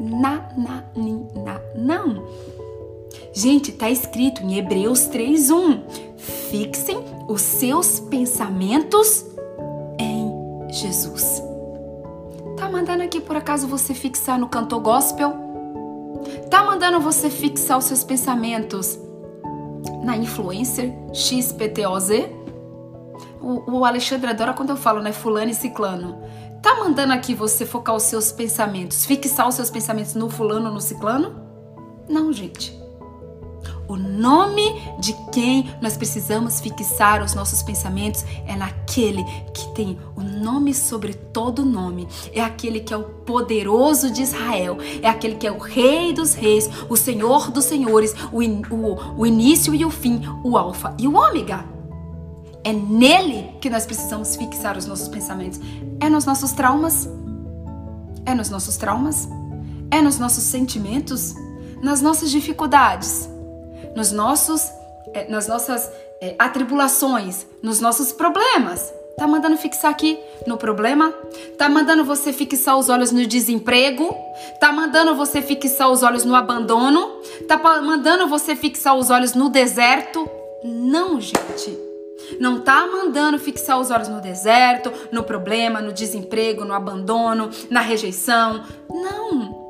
[0.00, 2.26] Na, na, ni, na, não.
[3.34, 5.82] Gente, tá escrito em Hebreus 3:1.
[6.16, 9.26] Fixem os seus pensamentos
[9.98, 11.51] em Jesus.
[12.72, 15.34] Mandando aqui por acaso você fixar no cantor gospel?
[16.50, 18.98] Tá mandando você fixar os seus pensamentos
[20.02, 22.30] na influencer XPTOZ?
[23.42, 25.12] O, o Alexandre adora quando eu falo, né?
[25.12, 26.22] Fulano e ciclano.
[26.62, 30.72] Tá mandando aqui você focar os seus pensamentos, fixar os seus pensamentos no fulano ou
[30.72, 31.42] no ciclano?
[32.08, 32.81] Não, gente.
[33.92, 40.22] O nome de quem nós precisamos fixar os nossos pensamentos é naquele que tem o
[40.22, 42.08] nome sobre todo nome.
[42.32, 44.78] É aquele que é o poderoso de Israel.
[45.02, 49.20] É aquele que é o Rei dos Reis, o Senhor dos Senhores, o, in, o,
[49.20, 51.62] o início e o fim, o Alfa e o Ômega.
[52.64, 55.60] É nele que nós precisamos fixar os nossos pensamentos.
[56.00, 57.06] É nos nossos traumas?
[58.24, 59.28] É nos nossos traumas?
[59.90, 61.34] É nos nossos sentimentos?
[61.82, 63.30] Nas nossas dificuldades?
[63.94, 64.70] Nos nossos,
[65.12, 68.92] é, nas nossas é, atribulações, nos nossos problemas.
[69.16, 71.12] Tá mandando fixar aqui no problema?
[71.58, 74.16] Tá mandando você fixar os olhos no desemprego?
[74.58, 77.20] Tá mandando você fixar os olhos no abandono?
[77.46, 80.28] Tá mandando você fixar os olhos no deserto?
[80.64, 81.78] Não, gente.
[82.40, 87.80] Não tá mandando fixar os olhos no deserto, no problema, no desemprego, no abandono, na
[87.80, 88.64] rejeição.
[88.88, 89.61] Não.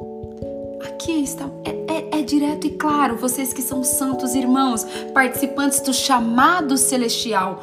[1.03, 1.51] Aqui está.
[1.65, 7.61] É, é, é direto e claro, vocês que são santos irmãos, participantes do chamado celestial,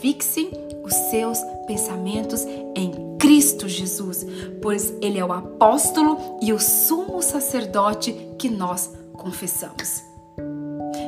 [0.00, 0.50] fixem
[0.82, 4.26] os seus pensamentos em Cristo Jesus,
[4.62, 10.02] pois Ele é o apóstolo e o sumo sacerdote que nós confessamos.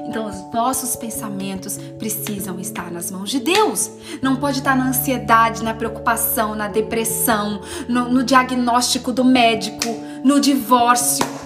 [0.06, 3.90] Então, os nossos pensamentos precisam estar nas mãos de Deus.
[4.20, 9.88] Não pode estar na ansiedade, na preocupação, na depressão, no, no diagnóstico do médico,
[10.22, 11.39] no divórcio.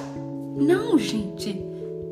[0.54, 1.60] Não, gente.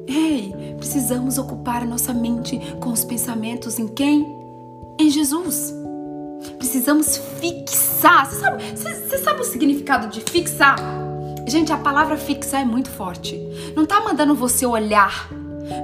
[0.07, 4.27] Ei, precisamos ocupar a nossa mente com os pensamentos em quem?
[4.99, 5.73] Em Jesus.
[6.59, 8.27] Precisamos fixar.
[8.27, 10.77] Você sabe, você, você sabe o significado de fixar?
[11.47, 13.41] Gente, a palavra fixar é muito forte.
[13.77, 15.29] Não tá mandando você olhar.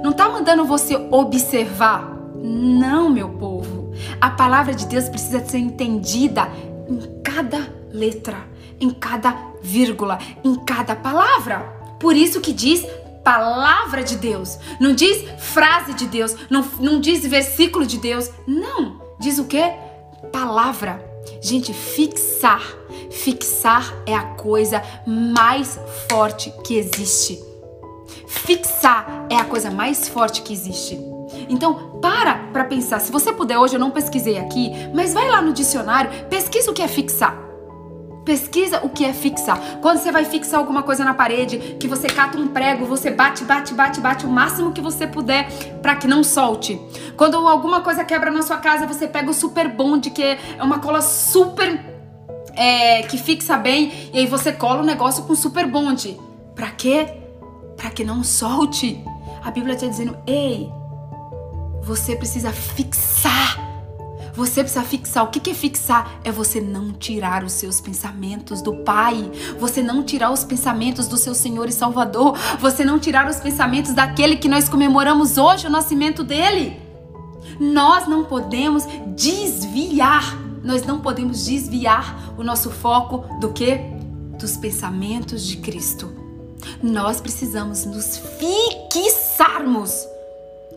[0.03, 2.17] Não tá mandando você observar.
[2.35, 3.91] Não, meu povo.
[4.19, 6.49] A palavra de Deus precisa ser entendida
[6.89, 8.37] em cada letra,
[8.79, 11.78] em cada vírgula, em cada palavra.
[11.99, 12.85] Por isso que diz
[13.23, 14.57] palavra de Deus.
[14.79, 16.35] Não diz frase de Deus.
[16.49, 18.29] Não, não diz versículo de Deus.
[18.47, 19.01] Não.
[19.19, 19.73] Diz o quê?
[20.31, 21.03] Palavra.
[21.41, 22.63] Gente, fixar.
[23.11, 25.79] Fixar é a coisa mais
[26.09, 27.39] forte que existe.
[28.27, 30.99] Fixar é a coisa mais forte que existe.
[31.47, 32.99] Então, para para pensar.
[32.99, 36.73] Se você puder, hoje eu não pesquisei aqui, mas vai lá no dicionário, pesquisa o
[36.73, 37.48] que é fixar.
[38.29, 39.59] Pesquisa o que é fixar.
[39.81, 43.43] Quando você vai fixar alguma coisa na parede, que você cata um prego, você bate,
[43.43, 45.49] bate, bate, bate o máximo que você puder
[45.81, 46.79] para que não solte.
[47.17, 50.77] Quando alguma coisa quebra na sua casa, você pega o super bond, que é uma
[50.77, 51.83] cola super
[52.53, 56.15] é, que fixa bem, e aí você cola o negócio com super bond.
[56.53, 57.07] Pra quê?
[57.75, 59.03] Pra que não solte.
[59.43, 60.71] A Bíblia está dizendo: ei,
[61.81, 63.68] você precisa fixar
[64.39, 65.25] você precisa fixar.
[65.25, 66.21] O que é fixar?
[66.23, 69.29] É você não tirar os seus pensamentos do Pai.
[69.59, 72.37] Você não tirar os pensamentos do seu Senhor e Salvador.
[72.57, 76.79] Você não tirar os pensamentos daquele que nós comemoramos hoje, o nascimento dele.
[77.59, 80.39] Nós não podemos desviar.
[80.63, 83.75] Nós não podemos desviar o nosso foco do que?
[84.39, 86.09] Dos pensamentos de Cristo.
[86.81, 90.07] Nós precisamos nos fixarmos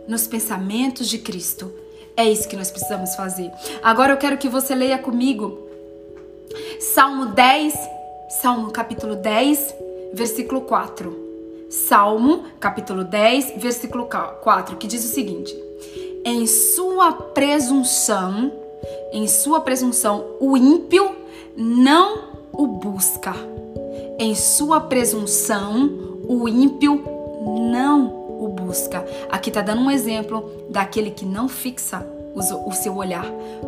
[0.09, 1.82] nos pensamentos de Cristo
[2.17, 3.51] é isso que nós precisamos fazer.
[3.83, 5.59] Agora eu quero que você leia comigo
[6.79, 7.75] Salmo 10,
[8.43, 9.75] Salmo capítulo 10,
[10.13, 11.23] versículo 4.
[11.71, 15.57] Salmo capítulo 10, versículo 4, que diz o seguinte:
[16.25, 18.53] Em sua presunção,
[19.13, 21.17] em sua presunção, o ímpio
[21.57, 23.35] não o busca.
[24.19, 25.91] Em sua presunção,
[26.29, 27.03] o ímpio
[27.71, 29.05] não o busca.
[29.30, 33.26] Aqui está dando um exemplo daquele que não fixa o seu olhar.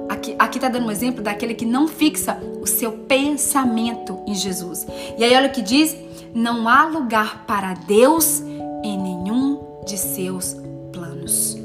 [0.09, 4.87] Aqui, aqui tá dando um exemplo daquele que não fixa o seu pensamento em Jesus.
[5.19, 5.97] E aí olha o que diz:
[6.35, 8.41] não há lugar para Deus
[8.83, 10.57] em nenhum de seus
[10.93, 11.59] planos.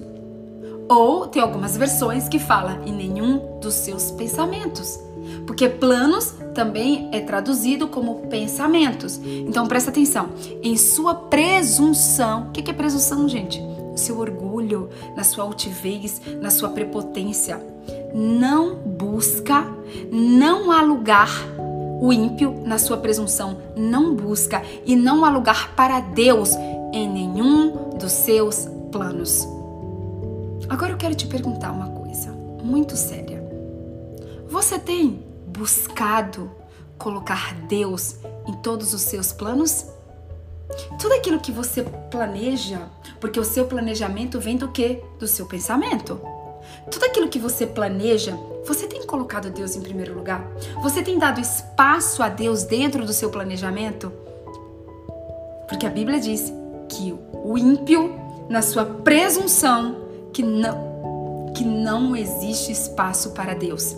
[0.89, 4.99] Ou tem algumas versões que fala em nenhum dos seus pensamentos.
[5.50, 9.20] Porque planos também é traduzido como pensamentos.
[9.26, 10.30] Então presta atenção.
[10.62, 12.43] Em sua presunção.
[12.43, 13.60] O que é presunção, gente?
[13.91, 17.60] O seu orgulho, na sua altivez, na sua prepotência.
[18.14, 19.66] Não busca,
[20.12, 21.32] não há lugar.
[22.00, 26.52] O ímpio, na sua presunção, não busca e não há lugar para Deus
[26.93, 29.47] em nenhum dos seus planos.
[30.70, 32.30] Agora eu quero te perguntar uma coisa
[32.64, 33.43] muito séria.
[34.47, 35.28] Você tem
[35.60, 36.49] buscado
[36.97, 38.16] colocar Deus
[38.47, 39.86] em todos os seus planos?
[40.99, 42.80] Tudo aquilo que você planeja,
[43.20, 45.03] porque o seu planejamento vem do que?
[45.20, 46.22] Do seu pensamento.
[46.89, 50.47] Tudo aquilo que você planeja, você tem colocado Deus em primeiro lugar?
[50.82, 54.14] Você tem dado espaço a Deus dentro do seu planejamento?
[55.68, 56.53] Porque a Bíblia diz
[56.88, 58.16] que o ímpio,
[58.47, 63.95] na sua presunção, que não, que não existe espaço para Deus.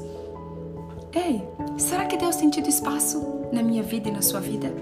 [1.14, 1.44] Ei,
[1.78, 4.74] será que Deus tem tido espaço na minha vida e na sua vida?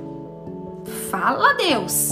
[1.09, 2.09] Fala, Deus!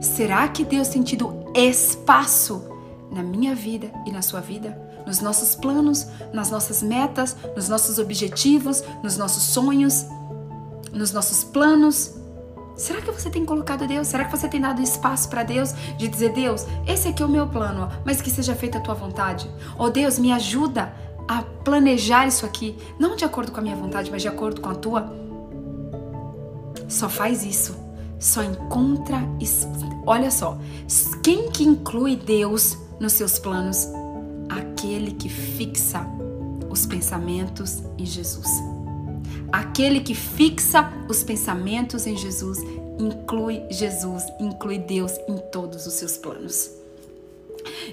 [0.00, 2.62] Será que Deus tem tido espaço
[3.10, 4.80] na minha vida e na sua vida?
[5.06, 10.06] Nos nossos planos, nas nossas metas, nos nossos objetivos, nos nossos sonhos,
[10.90, 12.14] nos nossos planos?
[12.76, 14.06] Será que você tem colocado Deus?
[14.06, 17.28] Será que você tem dado espaço para Deus de dizer: Deus, esse aqui é o
[17.28, 19.50] meu plano, mas que seja feita a tua vontade?
[19.78, 20.90] Oh Deus, me ajuda
[21.28, 24.68] a planejar isso aqui, não de acordo com a minha vontade, mas de acordo com
[24.68, 25.12] a tua.
[26.88, 27.76] Só faz isso.
[28.18, 29.18] Só encontra.
[30.06, 30.58] Olha só.
[31.22, 33.88] Quem que inclui Deus nos seus planos?
[34.48, 36.06] Aquele que fixa
[36.68, 38.48] os pensamentos em Jesus.
[39.52, 42.58] Aquele que fixa os pensamentos em Jesus
[42.98, 46.79] inclui Jesus, inclui Deus em todos os seus planos.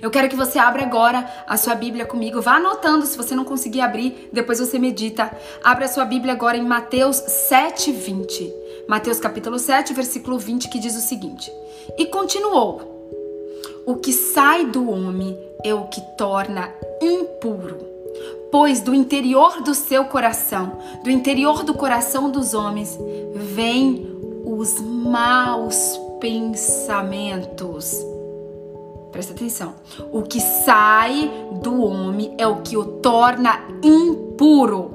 [0.01, 2.41] Eu quero que você abra agora a sua Bíblia comigo.
[2.41, 5.31] Vá anotando se você não conseguir abrir, depois você medita.
[5.63, 8.53] Abra a sua Bíblia agora em Mateus 7, 20.
[8.87, 11.51] Mateus capítulo 7, versículo 20, que diz o seguinte:
[11.97, 12.81] E continuou:
[13.85, 17.77] O que sai do homem é o que torna impuro.
[18.51, 22.97] Pois do interior do seu coração, do interior do coração dos homens,
[23.35, 24.07] vêm
[24.45, 28.16] os maus pensamentos
[29.17, 29.73] Presta atenção.
[30.11, 31.31] O que sai
[31.63, 34.91] do homem é o que o torna impuro.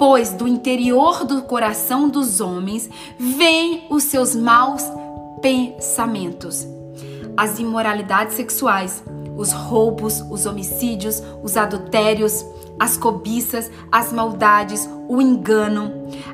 [0.00, 4.82] Pois do interior do coração dos homens vêm os seus maus
[5.40, 6.66] pensamentos,
[7.36, 9.00] as imoralidades sexuais,
[9.36, 12.44] os roubos, os homicídios, os adultérios,
[12.78, 15.92] as cobiças, as maldades, o engano,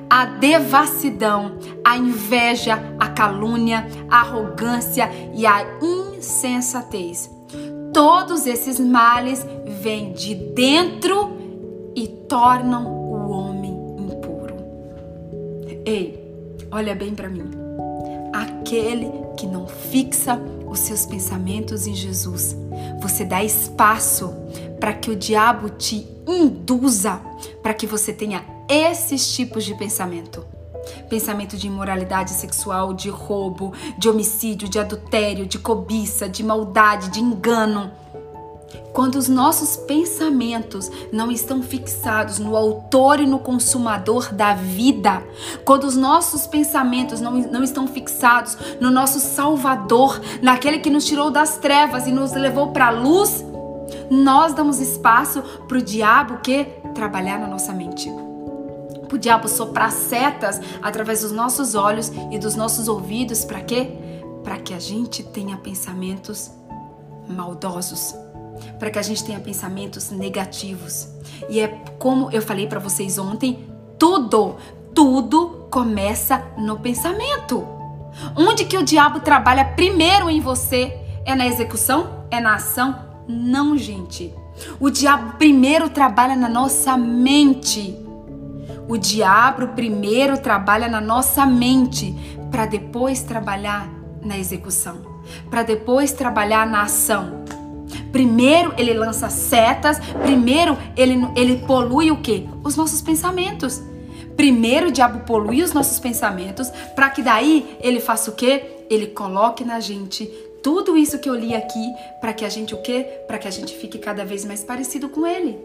[0.09, 7.31] a devassidão, a inveja, a calúnia, a arrogância e a insensatez.
[7.93, 9.47] Todos esses males
[9.81, 11.37] vêm de dentro
[11.95, 14.57] e tornam o homem impuro.
[15.85, 16.19] Ei,
[16.71, 17.51] olha bem para mim.
[18.33, 22.57] Aquele que não fixa os seus pensamentos em Jesus,
[22.99, 24.33] você dá espaço
[24.81, 27.21] para que o diabo te induza
[27.63, 30.45] para que você tenha esses tipos de pensamento.
[31.09, 37.21] Pensamento de imoralidade sexual, de roubo, de homicídio, de adultério, de cobiça, de maldade, de
[37.21, 37.93] engano.
[38.93, 45.23] Quando os nossos pensamentos não estão fixados no autor e no consumador da vida,
[45.65, 51.31] quando os nossos pensamentos não, não estão fixados no nosso Salvador, naquele que nos tirou
[51.31, 53.43] das trevas e nos levou para a luz,
[54.13, 58.13] nós damos espaço para o diabo que trabalhar na nossa mente.
[59.09, 63.91] Para o diabo soprar setas através dos nossos olhos e dos nossos ouvidos, para quê?
[64.45, 66.51] Para que a gente tenha pensamentos
[67.27, 68.15] maldosos,
[68.79, 71.09] para que a gente tenha pensamentos negativos.
[71.49, 73.67] E é como eu falei para vocês ontem,
[73.99, 74.57] tudo,
[74.95, 77.67] tudo começa no pensamento.
[78.37, 80.99] Onde que o diabo trabalha primeiro em você?
[81.25, 82.27] É na execução?
[82.31, 83.12] É na ação?
[83.27, 84.33] Não, gente.
[84.81, 87.97] O diabo primeiro trabalha na nossa mente.
[88.89, 92.15] O diabo primeiro trabalha na nossa mente
[92.51, 93.89] para depois trabalhar
[94.23, 94.99] na execução,
[95.49, 97.43] para depois trabalhar na ação.
[98.11, 102.49] Primeiro ele lança setas, primeiro ele, ele polui o que?
[102.63, 103.83] Os nossos pensamentos.
[104.37, 108.63] Primeiro o diabo polui os nossos pensamentos para que daí ele faça o que?
[108.91, 110.31] Ele coloque na gente
[110.63, 113.07] tudo isso que eu li aqui para que a gente o quê?
[113.27, 115.59] Para que a gente fique cada vez mais parecido com ele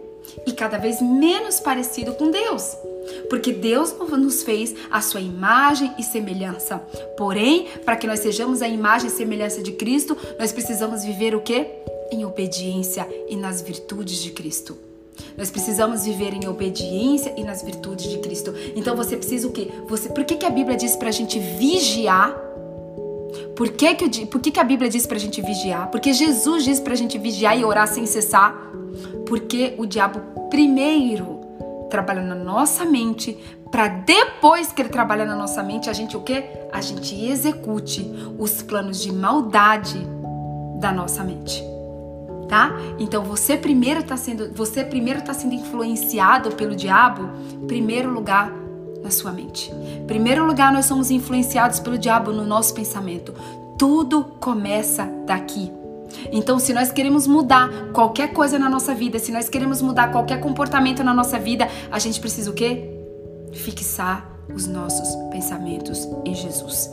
[0.46, 2.76] e cada vez menos parecido com Deus.
[3.30, 6.78] Porque Deus nos fez a sua imagem e semelhança.
[7.16, 11.40] Porém, para que nós sejamos a imagem e semelhança de Cristo, nós precisamos viver o
[11.40, 11.66] quê?
[12.10, 14.76] Em obediência e nas virtudes de Cristo.
[15.36, 18.54] Nós precisamos viver em obediência e nas virtudes de Cristo.
[18.76, 19.68] Então você precisa o quê?
[19.88, 22.47] Você, por que, que a Bíblia diz para a gente vigiar?
[23.58, 25.90] Por que, que, por que, que a Bíblia diz pra gente vigiar?
[25.90, 28.54] Porque Jesus diz pra gente vigiar e orar sem cessar?
[29.26, 31.40] Porque o diabo primeiro
[31.90, 33.36] trabalha na nossa mente
[33.68, 36.44] para depois que ele trabalha na nossa mente, a gente o quê?
[36.72, 40.06] A gente execute os planos de maldade
[40.78, 41.60] da nossa mente.
[42.48, 42.70] Tá?
[42.96, 47.28] Então você primeiro está sendo, você primeiro tá sendo influenciado pelo diabo,
[47.66, 48.52] primeiro lugar
[49.02, 49.72] na sua mente.
[49.72, 53.34] Em primeiro lugar, nós somos influenciados pelo diabo no nosso pensamento.
[53.78, 55.70] Tudo começa daqui.
[56.32, 60.40] Então, se nós queremos mudar qualquer coisa na nossa vida, se nós queremos mudar qualquer
[60.40, 62.90] comportamento na nossa vida, a gente precisa o quê?
[63.52, 66.90] Fixar os nossos pensamentos em Jesus.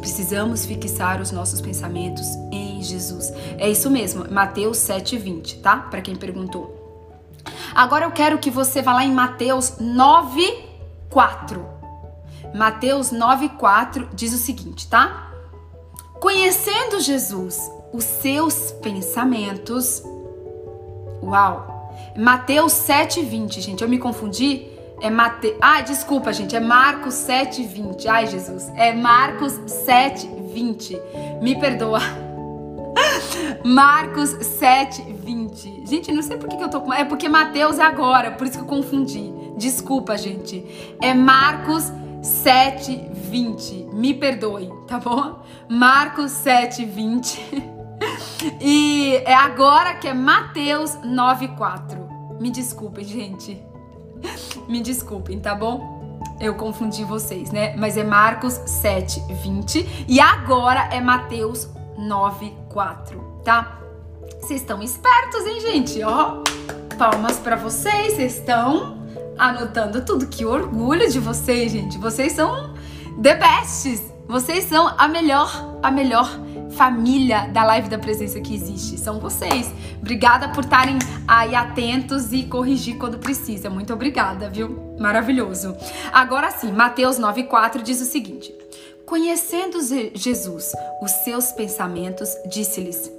[0.00, 3.32] Precisamos fixar os nossos pensamentos em Jesus.
[3.58, 5.76] É isso mesmo, Mateus 7:20, tá?
[5.76, 6.78] Para quem perguntou.
[7.74, 10.71] Agora eu quero que você vá lá em Mateus 9
[11.12, 11.64] 4.
[12.54, 15.30] Mateus 9:4 diz o seguinte, tá?
[16.20, 20.02] Conhecendo Jesus, os seus pensamentos.
[21.22, 21.90] Uau!
[22.16, 24.68] Mateus 7:20, gente, eu me confundi.
[25.00, 25.56] É Mate...
[25.60, 28.06] Ah, desculpa, gente, é Marcos 7:20.
[28.06, 29.52] Ai, Jesus, é Marcos
[29.86, 30.98] 7:20.
[31.42, 32.00] Me perdoa.
[33.64, 35.86] Marcos 7:20.
[35.86, 36.92] Gente, não sei por que, que eu tô com.
[36.92, 39.31] É porque Mateus é agora, por isso que eu confundi.
[39.56, 40.94] Desculpa, gente.
[41.00, 41.92] É Marcos
[42.22, 43.88] 7, 20.
[43.92, 45.42] Me perdoe, tá bom?
[45.68, 47.72] Marcos 7, 20.
[48.60, 51.98] e é agora que é Mateus 9, 4.
[52.40, 53.62] Me desculpem, gente.
[54.68, 56.20] Me desculpem, tá bom?
[56.40, 57.76] Eu confundi vocês, né?
[57.76, 60.06] Mas é Marcos 7, 20.
[60.08, 63.78] E agora é Mateus 9, 4, tá?
[64.40, 66.02] Vocês estão espertos, hein, gente?
[66.02, 66.42] Ó,
[66.98, 68.14] palmas para vocês.
[68.14, 69.01] Vocês estão
[69.38, 70.26] anotando tudo.
[70.26, 71.98] Que orgulho de vocês, gente.
[71.98, 72.74] Vocês são
[73.22, 74.02] the bestes.
[74.28, 76.28] Vocês são a melhor, a melhor
[76.70, 78.98] família da live da presença que existe.
[78.98, 79.72] São vocês.
[80.00, 83.68] Obrigada por estarem aí atentos e corrigir quando precisa.
[83.68, 84.96] Muito obrigada, viu?
[84.98, 85.76] Maravilhoso.
[86.12, 88.54] Agora sim, Mateus 9:4 diz o seguinte:
[89.04, 89.78] Conhecendo
[90.14, 90.72] Jesus
[91.02, 93.10] os seus pensamentos, disse-lhes: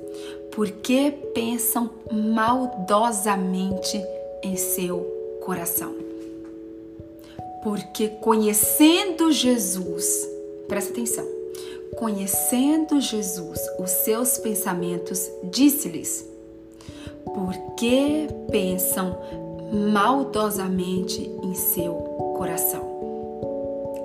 [0.55, 4.01] porque pensam maldosamente
[4.43, 5.93] em seu coração.
[7.63, 10.27] Porque conhecendo Jesus,
[10.67, 11.25] presta atenção,
[11.97, 16.25] conhecendo Jesus, os seus pensamentos, disse-lhes:
[17.33, 19.17] porque pensam
[19.71, 21.93] maldosamente em seu
[22.37, 22.91] coração.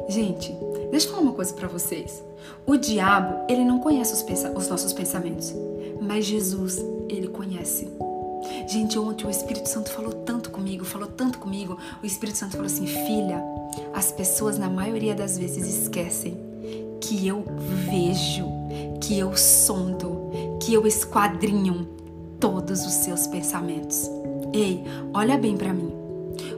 [0.08, 0.56] Gente,
[0.90, 2.22] deixa eu falar uma coisa para vocês.
[2.66, 5.52] O diabo, ele não conhece os, os nossos pensamentos,
[6.00, 6.78] mas Jesus,
[7.08, 7.88] ele conhece.
[8.68, 11.78] Gente, ontem o Espírito Santo falou tanto comigo, falou tanto comigo.
[12.02, 13.42] O Espírito Santo falou assim: filha,
[13.94, 16.38] as pessoas na maioria das vezes esquecem
[17.00, 17.44] que eu
[17.90, 18.46] vejo,
[19.00, 21.88] que eu sondo, que eu esquadrinho
[22.38, 24.10] todos os seus pensamentos.
[24.52, 25.90] Ei, olha bem para mim.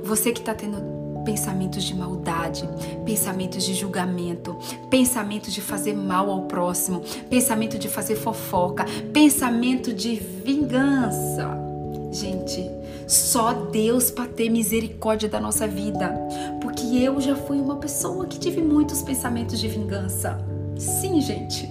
[0.03, 0.83] Você que está tendo
[1.25, 2.69] pensamentos de maldade,
[3.07, 4.59] pensamentos de julgamento,
[4.91, 11.70] pensamento de fazer mal ao próximo, pensamento de fazer fofoca, pensamento de vingança.
[12.13, 12.69] Gente,
[13.07, 16.13] só Deus para ter misericórdia da nossa vida,
[16.61, 20.39] porque eu já fui uma pessoa que tive muitos pensamentos de vingança.
[20.77, 21.69] Sim, gente.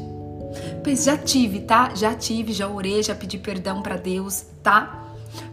[0.96, 1.94] Já tive, tá?
[1.94, 5.06] Já tive, já orei, já pedi perdão para Deus, tá?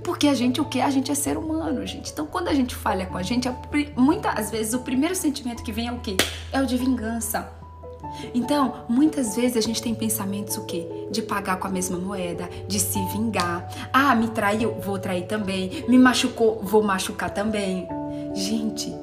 [0.03, 0.81] Porque a gente, o que?
[0.81, 2.11] A gente é ser humano, gente.
[2.11, 3.49] Então, quando a gente falha com a gente,
[3.97, 6.17] muitas vezes o primeiro sentimento que vem é o quê?
[6.53, 7.51] É o de vingança.
[8.35, 10.87] Então, muitas vezes a gente tem pensamentos o quê?
[11.11, 13.69] De pagar com a mesma moeda, de se vingar.
[13.93, 15.85] Ah, me traiu, vou trair também.
[15.89, 17.89] Me machucou, vou machucar também.
[18.35, 18.95] Gente,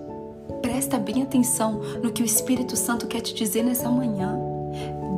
[0.61, 4.37] presta bem atenção no que o Espírito Santo quer te dizer nessa manhã.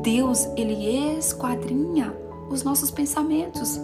[0.02, 2.14] Deus, ele esquadrinha
[2.50, 3.80] os nossos pensamentos.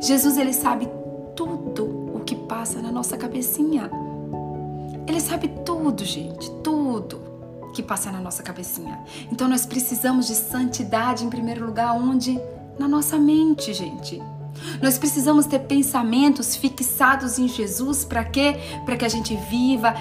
[0.00, 0.88] Jesus ele sabe
[1.34, 3.90] tudo o que passa na nossa cabecinha.
[5.06, 7.29] Ele sabe tudo, gente, tudo
[7.72, 8.98] que passa na nossa cabecinha.
[9.30, 12.40] Então nós precisamos de santidade em primeiro lugar, onde?
[12.78, 14.20] Na nossa mente, gente.
[14.82, 18.56] Nós precisamos ter pensamentos fixados em Jesus para quê?
[18.84, 19.94] Para que a gente viva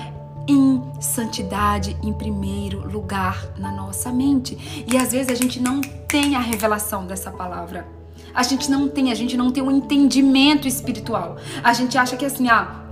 [0.48, 4.86] em santidade em primeiro lugar na nossa mente.
[4.92, 7.88] E às vezes a gente não tem a revelação dessa palavra.
[8.34, 11.38] A gente não tem, a gente não tem um entendimento espiritual.
[11.64, 12.89] A gente acha que assim, ah,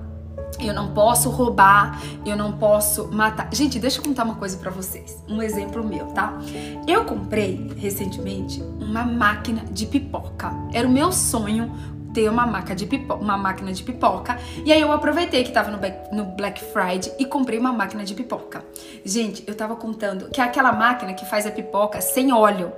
[0.59, 3.49] eu não posso roubar, eu não posso matar.
[3.53, 5.23] Gente, deixa eu contar uma coisa para vocês.
[5.27, 6.33] Um exemplo meu, tá?
[6.87, 10.51] Eu comprei recentemente uma máquina de pipoca.
[10.73, 11.71] Era o meu sonho
[12.13, 14.39] ter uma, máquina de pipoca, uma máquina de pipoca.
[14.65, 18.03] E aí eu aproveitei que tava no Black, no Black Friday e comprei uma máquina
[18.03, 18.65] de pipoca.
[19.05, 22.71] Gente, eu tava contando que é aquela máquina que faz a pipoca sem óleo.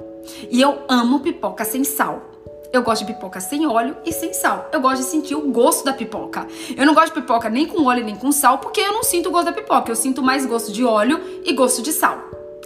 [0.51, 2.28] E eu amo pipoca sem sal.
[2.71, 4.69] Eu gosto de pipoca sem óleo e sem sal.
[4.71, 6.45] Eu gosto de sentir o gosto da pipoca.
[6.77, 9.29] Eu não gosto de pipoca nem com óleo nem com sal, porque eu não sinto
[9.29, 9.89] o gosto da pipoca.
[9.91, 12.19] Eu sinto mais gosto de óleo e gosto de sal.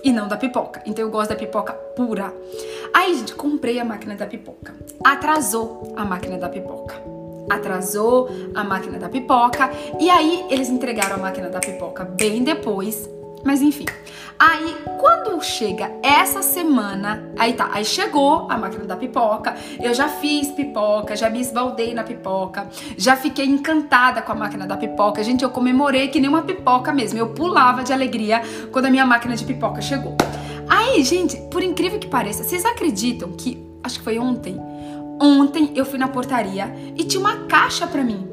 [0.03, 0.81] E não da pipoca.
[0.85, 2.33] Então eu gosto da pipoca pura.
[2.93, 4.75] Aí, gente, comprei a máquina da pipoca.
[5.01, 7.01] Atrasou a máquina da pipoca.
[7.49, 9.71] Atrasou a máquina da pipoca.
[10.01, 13.07] E aí, eles entregaram a máquina da pipoca bem depois
[13.43, 13.85] mas enfim.
[14.45, 20.09] Aí, quando chega essa semana, aí tá, aí chegou a máquina da pipoca, eu já
[20.09, 22.67] fiz pipoca, já me esbaldei na pipoca,
[22.97, 25.23] já fiquei encantada com a máquina da pipoca.
[25.23, 27.17] Gente, eu comemorei que nem uma pipoca mesmo.
[27.17, 30.17] Eu pulava de alegria quando a minha máquina de pipoca chegou.
[30.67, 34.59] Aí, gente, por incrível que pareça, vocês acreditam que, acho que foi ontem,
[35.21, 38.27] ontem eu fui na portaria e tinha uma caixa pra mim.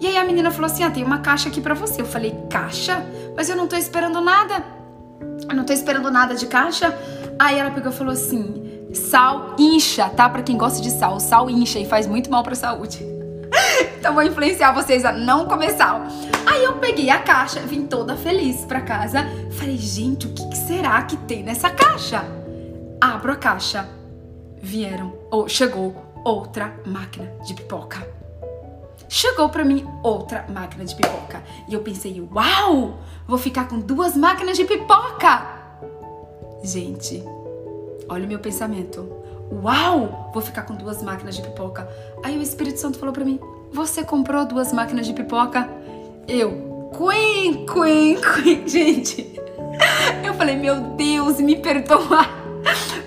[0.00, 2.00] E aí a menina falou assim: ah, tem uma caixa aqui para você.
[2.00, 3.04] Eu falei: caixa?
[3.36, 4.77] Mas eu não tô esperando nada.
[5.48, 6.96] Eu não tô esperando nada de caixa.
[7.38, 10.28] Aí ela pegou e falou assim: sal incha, tá?
[10.28, 12.98] Para quem gosta de sal, sal incha e faz muito mal para saúde.
[13.98, 16.02] então vou influenciar vocês a não comer sal.
[16.46, 19.26] Aí eu peguei a caixa, vim toda feliz para casa.
[19.52, 22.24] Falei: gente, o que será que tem nessa caixa?
[23.00, 23.88] Abro a caixa.
[24.60, 25.94] Vieram, ou chegou
[26.24, 28.17] outra máquina de pipoca
[29.08, 31.42] chegou para mim outra máquina de pipoca.
[31.66, 35.58] E eu pensei, uau, vou ficar com duas máquinas de pipoca.
[36.62, 37.24] Gente,
[38.08, 39.10] olha o meu pensamento.
[39.50, 41.88] Uau, vou ficar com duas máquinas de pipoca.
[42.22, 43.40] Aí o Espírito Santo falou para mim:
[43.72, 45.68] Você comprou duas máquinas de pipoca?
[46.26, 48.68] Eu, quen, quen, quen.
[48.68, 49.40] Gente,
[50.22, 52.26] eu falei: Meu Deus, me perdoa.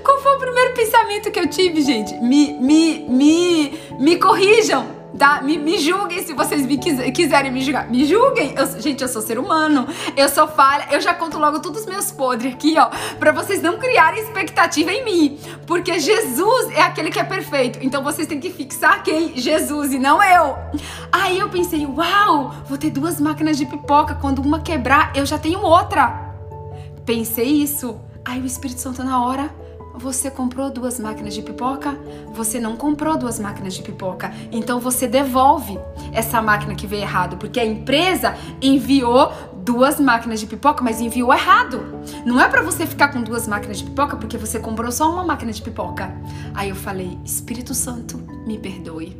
[0.04, 2.16] Qual foi o primeiro pensamento que eu tive, gente?
[2.16, 5.40] Me, me, me, me corrijam tá?
[5.40, 7.88] Me, me julguem se vocês me quiser, quiserem me julgar.
[7.88, 8.56] Me julguem.
[8.58, 9.88] Eu, gente, eu sou ser humano.
[10.18, 10.88] Eu sou falha.
[10.90, 12.90] Eu já conto logo todos os meus podres aqui, ó.
[13.20, 15.40] Pra vocês não criarem expectativa em mim.
[15.68, 17.78] Porque Jesus é aquele que é perfeito.
[17.84, 19.38] Então vocês têm que fixar quem?
[19.38, 20.58] Jesus e não eu.
[21.12, 24.16] Aí eu pensei, uau, vou ter duas máquinas de pipoca.
[24.16, 26.34] Quando uma quebrar, eu já tenho outra.
[27.06, 28.02] Pensei isso.
[28.26, 29.61] Aí o Espírito Santo na hora
[29.94, 31.98] você comprou duas máquinas de pipoca?
[32.34, 34.34] Você não comprou duas máquinas de pipoca.
[34.52, 35.80] Então você devolve
[36.12, 39.32] essa máquina que veio errado, porque a empresa enviou
[39.64, 41.84] duas máquinas de pipoca, mas enviou errado.
[42.26, 45.24] Não é para você ficar com duas máquinas de pipoca porque você comprou só uma
[45.24, 46.14] máquina de pipoca.
[46.54, 49.16] Aí eu falei: Espírito Santo, me perdoe.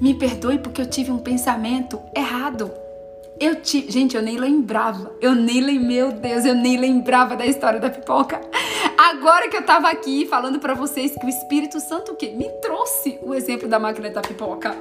[0.00, 2.70] Me perdoe porque eu tive um pensamento errado.
[3.40, 5.12] Eu te, gente, eu nem lembrava.
[5.20, 8.40] Eu nem meu Deus, eu nem lembrava da história da pipoca.
[8.96, 12.32] Agora que eu tava aqui falando para vocês que o Espírito Santo o quê?
[12.36, 14.76] Me trouxe o exemplo da máquina da pipoca.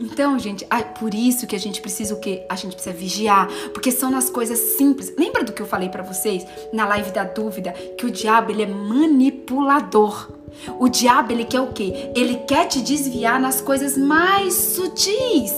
[0.00, 0.66] Então, gente,
[0.98, 2.44] por isso que a gente precisa o quê?
[2.48, 5.12] A gente precisa vigiar, porque são nas coisas simples.
[5.18, 8.62] Lembra do que eu falei para vocês na live da dúvida que o diabo ele
[8.62, 10.30] é manipulador.
[10.78, 12.10] O diabo ele quer o quê?
[12.14, 15.52] Ele quer te desviar nas coisas mais sutis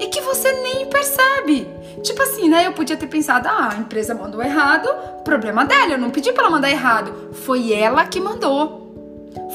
[0.00, 1.68] e que você nem percebe.
[2.02, 2.66] Tipo assim, né?
[2.66, 4.88] Eu podia ter pensado, ah, a empresa mandou errado,
[5.24, 7.32] problema dela, eu não pedi para ela mandar errado.
[7.44, 8.86] Foi ela que mandou.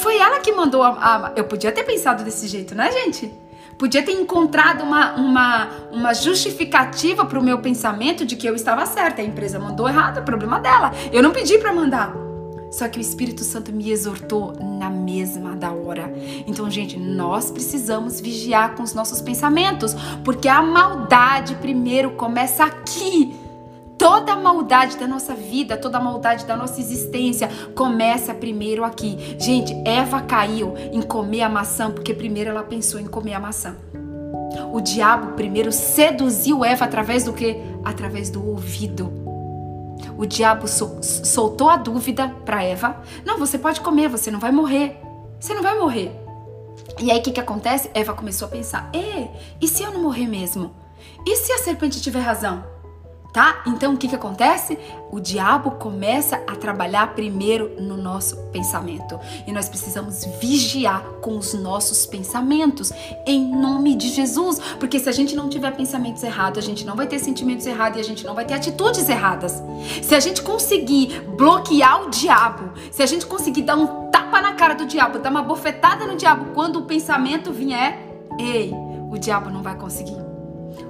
[0.02, 3.32] Foi ela que mandou a, a, Eu podia ter pensado desse jeito, né, gente?
[3.78, 8.86] Podia ter encontrado uma, uma, uma justificativa para o meu pensamento de que eu estava
[8.86, 9.22] certa.
[9.22, 10.92] A empresa mandou errado, problema dela.
[11.12, 12.31] Eu não pedi para mandar.
[12.72, 16.12] Só que o Espírito Santo me exortou na mesma da hora.
[16.48, 19.94] Então, gente, nós precisamos vigiar com os nossos pensamentos,
[20.24, 23.36] porque a maldade primeiro começa aqui.
[23.98, 29.36] Toda a maldade da nossa vida, toda a maldade da nossa existência começa primeiro aqui.
[29.38, 33.76] Gente, Eva caiu em comer a maçã porque primeiro ela pensou em comer a maçã.
[34.74, 37.58] O diabo primeiro seduziu Eva através do que?
[37.84, 39.31] Através do ouvido
[40.22, 45.02] o diabo soltou a dúvida para Eva: Não, você pode comer, você não vai morrer.
[45.40, 46.12] Você não vai morrer.
[47.00, 47.90] E aí o que, que acontece?
[47.92, 49.28] Eva começou a pensar: E,
[49.60, 50.76] e se eu não morrer mesmo?
[51.26, 52.64] E se a serpente tiver razão?
[53.34, 53.62] Tá?
[53.66, 54.78] Então o que que acontece?
[55.12, 61.54] O diabo começa a trabalhar primeiro no nosso pensamento e nós precisamos vigiar com os
[61.54, 62.92] nossos pensamentos
[63.26, 66.96] em nome de Jesus, porque se a gente não tiver pensamentos errados, a gente não
[66.96, 69.62] vai ter sentimentos errados e a gente não vai ter atitudes erradas.
[70.02, 74.54] Se a gente conseguir bloquear o diabo, se a gente conseguir dar um tapa na
[74.54, 78.00] cara do diabo, dar uma bofetada no diabo quando o pensamento vier,
[78.40, 78.74] ei,
[79.10, 80.31] o diabo não vai conseguir.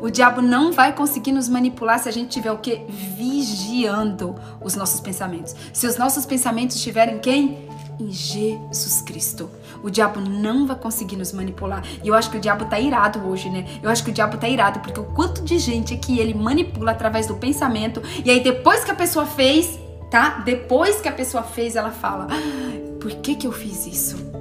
[0.02, 2.84] O diabo não vai conseguir nos manipular se a gente tiver o que?
[2.90, 5.56] Vigiando os nossos pensamentos.
[5.72, 7.70] Se os nossos pensamentos estiverem quem?
[8.00, 9.48] Em Jesus Cristo.
[9.84, 11.84] O diabo não vai conseguir nos manipular.
[12.04, 13.64] E eu acho que o diabo tá irado hoje, né?
[13.84, 16.92] Eu acho que o diabo tá irado porque o quanto de gente que ele manipula
[16.92, 19.80] através do pensamento e aí depois que a pessoa fez,
[20.10, 20.42] tá?
[20.44, 24.41] Depois que a pessoa fez, ela fala: ah, "Por que que eu fiz isso?"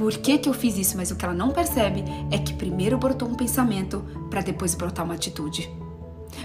[0.00, 2.96] Por que, que eu fiz isso, mas o que ela não percebe é que primeiro
[2.96, 5.70] brotou um pensamento para depois brotar uma atitude.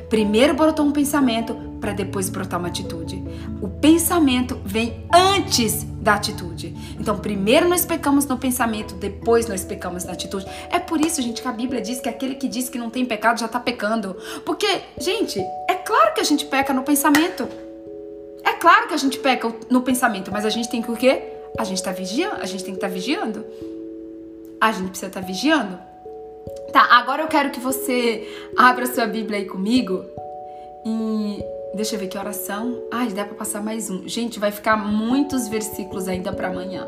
[0.10, 3.24] Primeiro brotou um pensamento para depois brotar uma atitude.
[3.62, 6.76] O pensamento vem antes da atitude.
[7.00, 10.46] Então, primeiro nós pecamos no pensamento, depois nós pecamos na atitude.
[10.70, 13.06] É por isso, gente, que a Bíblia diz que aquele que diz que não tem
[13.06, 14.18] pecado já está pecando.
[14.46, 15.40] Porque, gente,
[15.70, 17.48] é claro que a gente peca no pensamento.
[18.44, 21.35] É claro que a gente peca no pensamento, mas a gente tem que o quê?
[21.58, 23.46] A gente tá vigiando, a gente tem que estar tá vigiando.
[24.60, 25.78] A gente precisa estar tá vigiando.
[26.72, 28.28] Tá, agora eu quero que você
[28.58, 30.04] abra sua Bíblia aí comigo
[30.86, 31.44] e
[31.74, 32.78] deixa eu ver que oração.
[32.92, 34.08] Ai, dá para passar mais um.
[34.08, 36.88] Gente, vai ficar muitos versículos ainda para amanhã.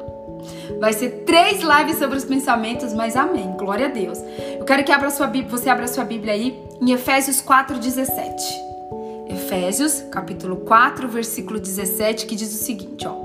[0.80, 3.54] Vai ser três lives sobre os pensamentos, mas amém.
[3.58, 4.20] Glória a Deus.
[4.60, 8.68] Eu quero que abra sua Bíblia, você abra sua Bíblia aí em Efésios 4:17.
[9.30, 13.16] Efésios, capítulo 4, versículo 17, que diz o seguinte, ó: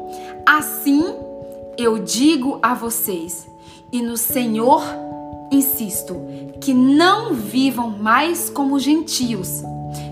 [0.47, 1.32] Assim
[1.79, 3.47] eu digo a vocês,
[3.91, 4.83] e no Senhor
[5.53, 6.16] insisto,
[6.61, 9.62] que não vivam mais como gentios,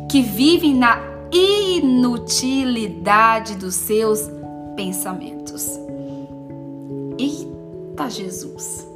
[0.09, 0.99] que vivem na
[1.33, 4.29] inutilidade dos seus
[4.77, 5.81] pensamentos.
[7.19, 8.87] Eita Jesus!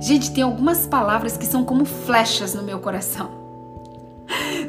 [0.00, 3.36] Gente, tem algumas palavras que são como flechas no meu coração.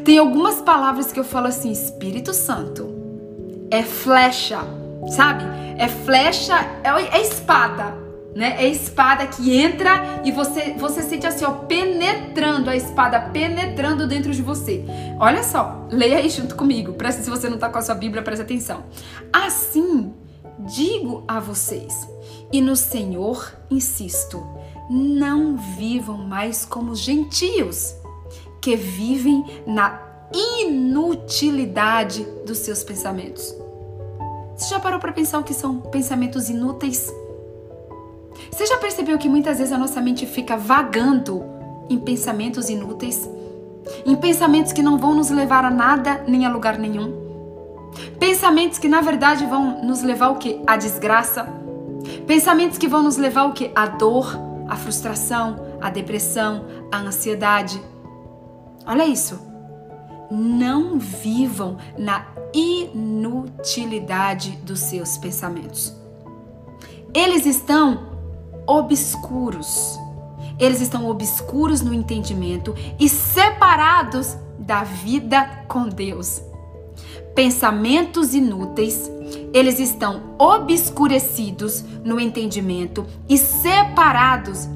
[0.04, 2.90] Tem algumas palavras que eu falo assim, Espírito Santo,
[3.70, 4.60] é flecha,
[5.08, 5.44] sabe?
[5.78, 7.94] É flecha, é, é espada,
[8.36, 8.56] né?
[8.60, 14.34] É espada que entra e você você sente assim, ó, penetrando a espada penetrando dentro
[14.34, 14.84] de você.
[15.20, 16.94] Olha só, leia aí junto comigo.
[16.94, 18.86] Presta se você não tá com a sua Bíblia, presta atenção.
[19.32, 20.14] Assim,
[20.60, 22.08] digo a vocês,
[22.52, 24.46] e no Senhor insisto,
[24.90, 27.96] não vivam mais como gentios,
[28.62, 30.02] que vivem na
[30.62, 33.56] inutilidade dos seus pensamentos.
[34.60, 37.12] Você já parou para pensar o que são pensamentos inúteis?
[38.52, 41.42] Você já percebeu que muitas vezes a nossa mente fica vagando
[41.90, 43.28] em pensamentos inúteis?
[44.06, 47.30] Em pensamentos que não vão nos levar a nada nem a lugar nenhum?
[48.20, 50.62] Pensamentos que na verdade vão nos levar o quê?
[50.68, 51.60] A desgraça,
[52.26, 53.72] Pensamentos que vão nos levar ao que?
[53.76, 54.38] A dor,
[54.68, 57.82] a frustração, a depressão, a ansiedade.
[58.86, 59.49] Olha isso.
[60.30, 65.96] Não vivam na inutilidade dos seus pensamentos.
[67.14, 68.10] Eles estão
[68.68, 69.98] obscuros.
[70.60, 76.42] Eles estão obscuros no entendimento e separados da vida com Deus.
[77.34, 79.10] Pensamentos inúteis,
[79.54, 84.68] eles estão obscurecidos no entendimento e separados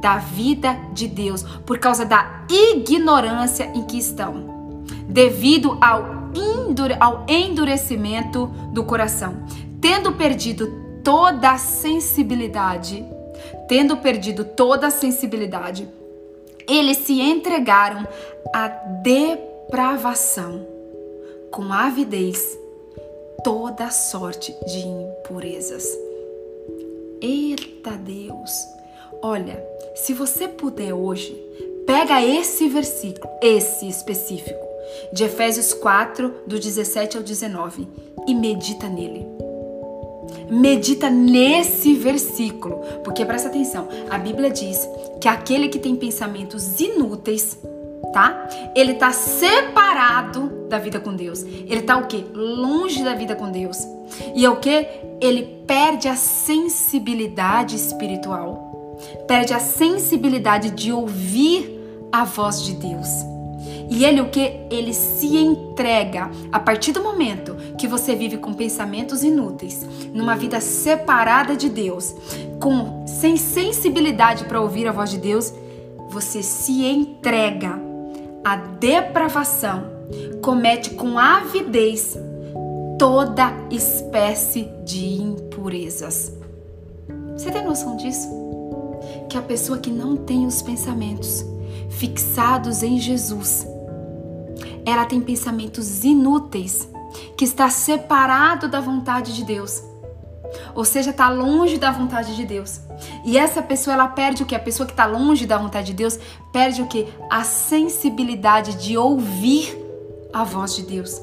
[0.00, 4.57] da vida de Deus por causa da ignorância em que estão,
[5.08, 6.04] devido ao,
[7.00, 9.36] ao endurecimento do coração,
[9.80, 13.04] tendo perdido toda a sensibilidade,
[13.68, 15.88] tendo perdido toda a sensibilidade,
[16.68, 18.06] eles se entregaram
[18.52, 20.66] à depravação,
[21.50, 22.58] com avidez,
[23.42, 25.86] toda sorte de impurezas.
[27.20, 28.50] Eita Deus!
[29.22, 29.64] Olha,
[29.94, 31.34] se você puder hoje,
[31.86, 34.67] pega esse versículo, esse específico,
[35.12, 37.88] de Efésios 4, do 17 ao 19,
[38.26, 39.26] e medita nele.
[40.50, 44.88] Medita nesse versículo, porque presta atenção, a Bíblia diz
[45.20, 47.58] que aquele que tem pensamentos inúteis,
[48.12, 48.48] tá?
[48.74, 51.42] Ele tá separado da vida com Deus.
[51.42, 52.24] Ele tá o quê?
[52.34, 53.78] Longe da vida com Deus.
[54.34, 54.86] E é o que?
[55.20, 58.68] Ele perde a sensibilidade espiritual
[59.26, 61.78] perde a sensibilidade de ouvir
[62.12, 63.08] a voz de Deus.
[63.90, 64.60] E ele o que?
[64.70, 70.60] Ele se entrega a partir do momento que você vive com pensamentos inúteis, numa vida
[70.60, 72.14] separada de Deus,
[72.60, 75.52] com sem sensibilidade para ouvir a voz de Deus,
[76.10, 77.80] você se entrega
[78.44, 79.84] à depravação,
[80.42, 82.18] comete com avidez
[82.98, 86.32] toda espécie de impurezas.
[87.32, 88.38] Você tem noção disso?
[89.28, 91.44] que a pessoa que não tem os pensamentos
[91.90, 93.66] fixados em Jesus,
[94.88, 96.88] ela tem pensamentos inúteis,
[97.36, 99.82] que está separado da vontade de Deus.
[100.74, 102.80] Ou seja, está longe da vontade de Deus.
[103.24, 104.54] E essa pessoa, ela perde o que?
[104.54, 106.18] A pessoa que está longe da vontade de Deus,
[106.52, 107.06] perde o que?
[107.30, 109.76] A sensibilidade de ouvir
[110.32, 111.20] a voz de Deus.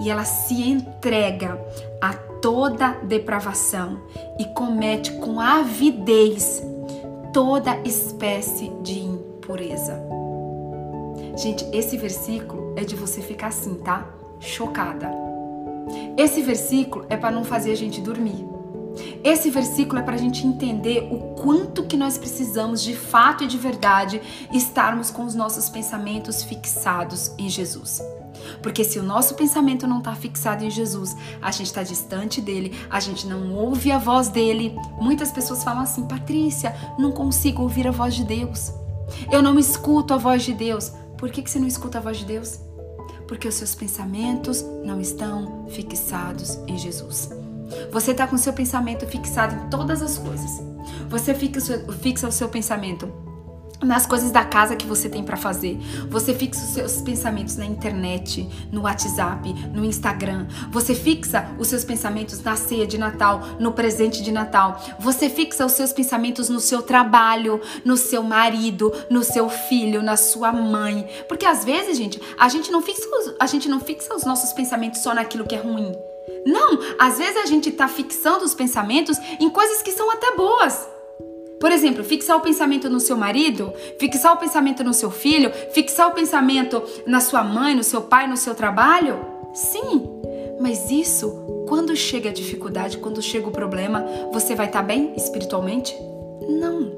[0.00, 1.60] E ela se entrega
[2.00, 4.00] a toda depravação
[4.38, 6.62] e comete com avidez
[7.32, 10.07] toda espécie de impureza.
[11.38, 14.08] Gente, esse versículo é de você ficar assim, tá?
[14.40, 15.08] Chocada.
[16.16, 18.44] Esse versículo é para não fazer a gente dormir.
[19.22, 23.46] Esse versículo é para a gente entender o quanto que nós precisamos de fato e
[23.46, 24.20] de verdade
[24.52, 28.02] estarmos com os nossos pensamentos fixados em Jesus.
[28.60, 32.74] Porque se o nosso pensamento não está fixado em Jesus, a gente está distante dele,
[32.90, 34.74] a gente não ouve a voz dele.
[35.00, 38.72] Muitas pessoas falam assim: Patrícia, não consigo ouvir a voz de Deus.
[39.30, 40.92] Eu não escuto a voz de Deus.
[41.18, 42.58] Por que, que você não escuta a voz de Deus?
[43.26, 47.28] Porque os seus pensamentos não estão fixados em Jesus.
[47.92, 50.50] Você está com o seu pensamento fixado em todas as coisas.
[51.10, 53.12] Você fixa, fixa o seu pensamento
[53.82, 55.78] nas coisas da casa que você tem para fazer.
[56.08, 60.46] Você fixa os seus pensamentos na internet, no WhatsApp, no Instagram.
[60.70, 64.80] Você fixa os seus pensamentos na ceia de Natal, no presente de Natal.
[64.98, 70.16] Você fixa os seus pensamentos no seu trabalho, no seu marido, no seu filho, na
[70.16, 71.08] sua mãe.
[71.28, 74.52] Porque às vezes, gente, a gente não fixa os, a gente não fixa os nossos
[74.52, 75.92] pensamentos só naquilo que é ruim.
[76.44, 80.97] Não, às vezes a gente tá fixando os pensamentos em coisas que são até boas.
[81.60, 86.08] Por exemplo, fixar o pensamento no seu marido, fixar o pensamento no seu filho, fixar
[86.08, 89.18] o pensamento na sua mãe, no seu pai, no seu trabalho?
[89.54, 90.08] Sim,
[90.60, 95.12] mas isso, quando chega a dificuldade, quando chega o problema, você vai estar tá bem
[95.16, 95.96] espiritualmente?
[96.48, 96.97] Não.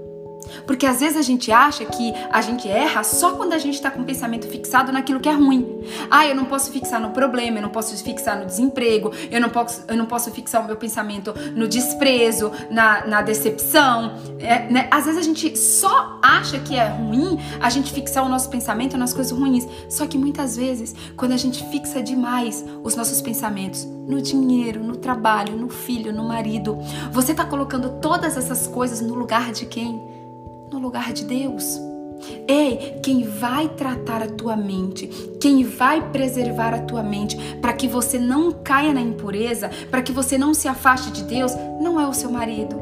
[0.66, 3.90] Porque às vezes a gente acha que a gente erra só quando a gente está
[3.90, 5.80] com o pensamento fixado naquilo que é ruim.
[6.10, 9.48] Ah, eu não posso fixar no problema, eu não posso fixar no desemprego, eu não
[9.48, 14.16] posso, eu não posso fixar o meu pensamento no desprezo, na, na decepção.
[14.38, 14.88] É, né?
[14.90, 18.96] Às vezes a gente só acha que é ruim a gente fixar o nosso pensamento
[18.96, 19.66] nas coisas ruins.
[19.88, 24.96] Só que muitas vezes, quando a gente fixa demais os nossos pensamentos no dinheiro, no
[24.96, 26.78] trabalho, no filho, no marido,
[27.12, 30.09] você está colocando todas essas coisas no lugar de quem?
[30.80, 31.78] Lugar de Deus.
[32.46, 35.06] Ei, quem vai tratar a tua mente,
[35.40, 40.12] quem vai preservar a tua mente para que você não caia na impureza, para que
[40.12, 42.76] você não se afaste de Deus, não é o seu marido,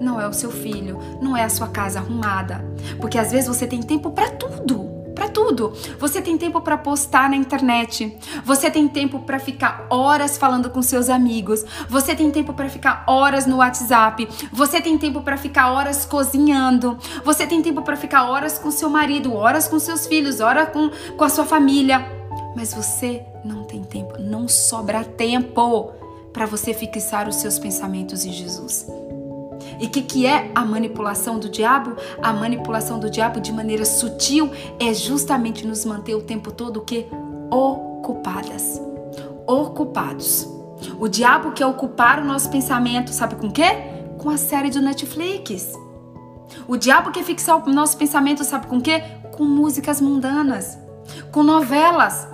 [0.00, 2.64] não é o seu filho, não é a sua casa arrumada.
[3.00, 4.91] Porque às vezes você tem tempo para tudo
[5.22, 5.72] para tudo.
[6.00, 8.18] Você tem tempo para postar na internet.
[8.44, 11.64] Você tem tempo para ficar horas falando com seus amigos.
[11.88, 14.28] Você tem tempo para ficar horas no WhatsApp.
[14.52, 16.98] Você tem tempo para ficar horas cozinhando.
[17.24, 20.90] Você tem tempo para ficar horas com seu marido, horas com seus filhos, horas com,
[21.16, 22.04] com a sua família.
[22.56, 25.92] Mas você não tem tempo, não sobra tempo
[26.32, 28.86] para você fixar os seus pensamentos em Jesus.
[29.82, 31.96] E o que, que é a manipulação do diabo?
[32.22, 36.80] A manipulação do diabo de maneira sutil é justamente nos manter o tempo todo o
[36.82, 37.08] que?
[37.50, 38.80] Ocupadas.
[39.44, 40.48] Ocupados.
[41.00, 43.70] O diabo quer ocupar o nosso pensamento, sabe com quê?
[44.18, 45.76] Com a série do Netflix.
[46.68, 49.02] O diabo quer fixar o nosso pensamento, sabe com quê?
[49.32, 50.78] Com músicas mundanas,
[51.32, 52.28] com novelas,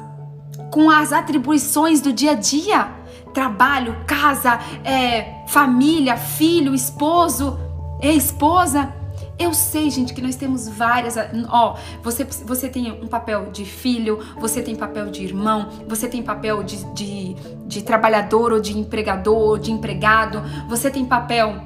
[0.70, 2.97] com as atribuições do dia a dia
[3.38, 7.56] trabalho, casa, é, família, filho, esposo,
[8.02, 8.92] esposa.
[9.38, 11.14] Eu sei, gente, que nós temos várias.
[11.48, 16.20] Ó, você, você tem um papel de filho, você tem papel de irmão, você tem
[16.20, 17.34] papel de, de,
[17.64, 21.62] de trabalhador ou de empregador ou de empregado, você tem papel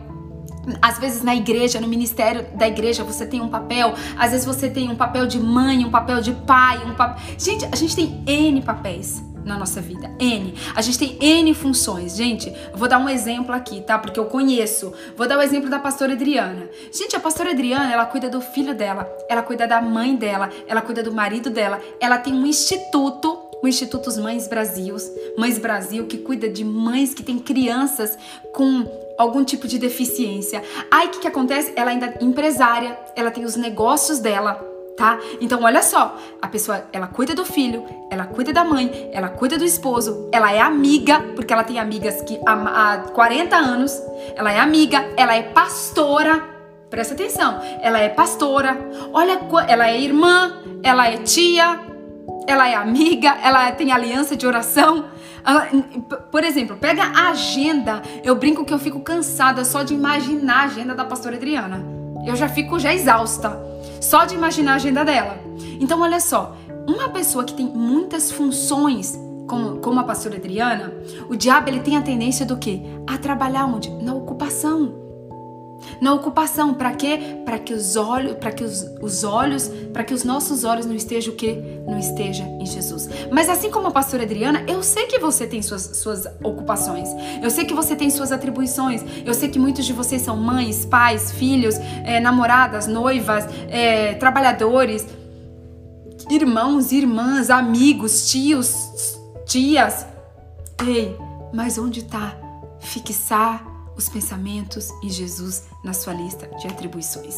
[0.81, 3.95] às vezes na igreja, no ministério da igreja, você tem um papel.
[4.19, 7.17] Às vezes você tem um papel de mãe, um papel de pai, um papel.
[7.39, 10.11] Gente, a gente tem N papéis na nossa vida.
[10.19, 10.55] N.
[10.75, 12.17] A gente tem N funções.
[12.17, 13.99] Gente, vou dar um exemplo aqui, tá?
[13.99, 14.93] Porque eu conheço.
[15.17, 16.69] Vou dar o exemplo da pastora Adriana.
[16.93, 20.81] Gente, a pastora Adriana, ela cuida do filho dela, ela cuida da mãe dela, ela
[20.81, 21.81] cuida do marido dela.
[22.01, 24.97] Ela tem um instituto o Instituto Mães Brasil,
[25.39, 28.19] Mães Brasil, que cuida de mães que têm crianças
[28.53, 28.85] com
[29.17, 30.65] algum tipo de deficiência.
[30.91, 31.73] Aí o que, que acontece?
[31.77, 35.19] Ela ainda é empresária, ela tem os negócios dela tá?
[35.41, 39.59] Então olha só, a pessoa, ela cuida do filho, ela cuida da mãe, ela cuida
[39.59, 44.01] do esposo, ela é amiga, porque ela tem amigas que há, há 40 anos,
[44.37, 46.43] ela é amiga, ela é pastora,
[46.91, 48.79] presta atenção, ela é pastora,
[49.13, 51.81] olha, ela é irmã, ela é tia,
[52.47, 55.07] ela é amiga, ela tem aliança de oração.
[56.31, 58.01] Por exemplo, pega a agenda.
[58.23, 61.85] Eu brinco que eu fico cansada só de imaginar a agenda da pastora Adriana.
[62.25, 63.72] Eu já fico já exausta
[64.03, 65.39] só de imaginar a agenda dela.
[65.81, 66.57] Então, olha só,
[66.89, 70.93] uma pessoa que tem muitas funções, como, como a pastora Adriana,
[71.31, 72.83] o diabo ele tem a tendência do quê?
[73.07, 73.89] A trabalhar onde?
[74.03, 75.02] Na ocupação.
[76.03, 77.37] Na ocupação, para quê?
[77.45, 80.97] Para que os olhos, para que os, os olhos, para que os nossos olhos não
[80.97, 81.63] estejam o quê?
[81.87, 83.09] Não esteja em Jesus.
[83.31, 87.09] Mas assim como a pastora Adriana, eu sei que você tem suas, suas ocupações.
[87.41, 89.05] Eu sei que você tem suas atribuições.
[89.25, 95.07] Eu sei que muitos de vocês são mães, pais, filhos, é, namoradas, noivas, é, trabalhadores,
[96.29, 100.05] irmãos, irmãs, amigos, tios, tias.
[100.85, 101.17] Ei,
[101.53, 102.37] mas onde está
[102.81, 107.37] fixar os pensamentos em Jesus na sua lista de atribuições.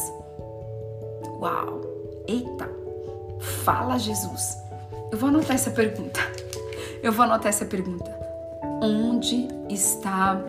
[1.39, 1.81] Uau!
[2.27, 2.69] Eita!
[3.63, 4.57] Fala Jesus!
[5.11, 6.19] Eu vou anotar essa pergunta.
[7.01, 8.13] Eu vou anotar essa pergunta.
[8.81, 10.41] Onde está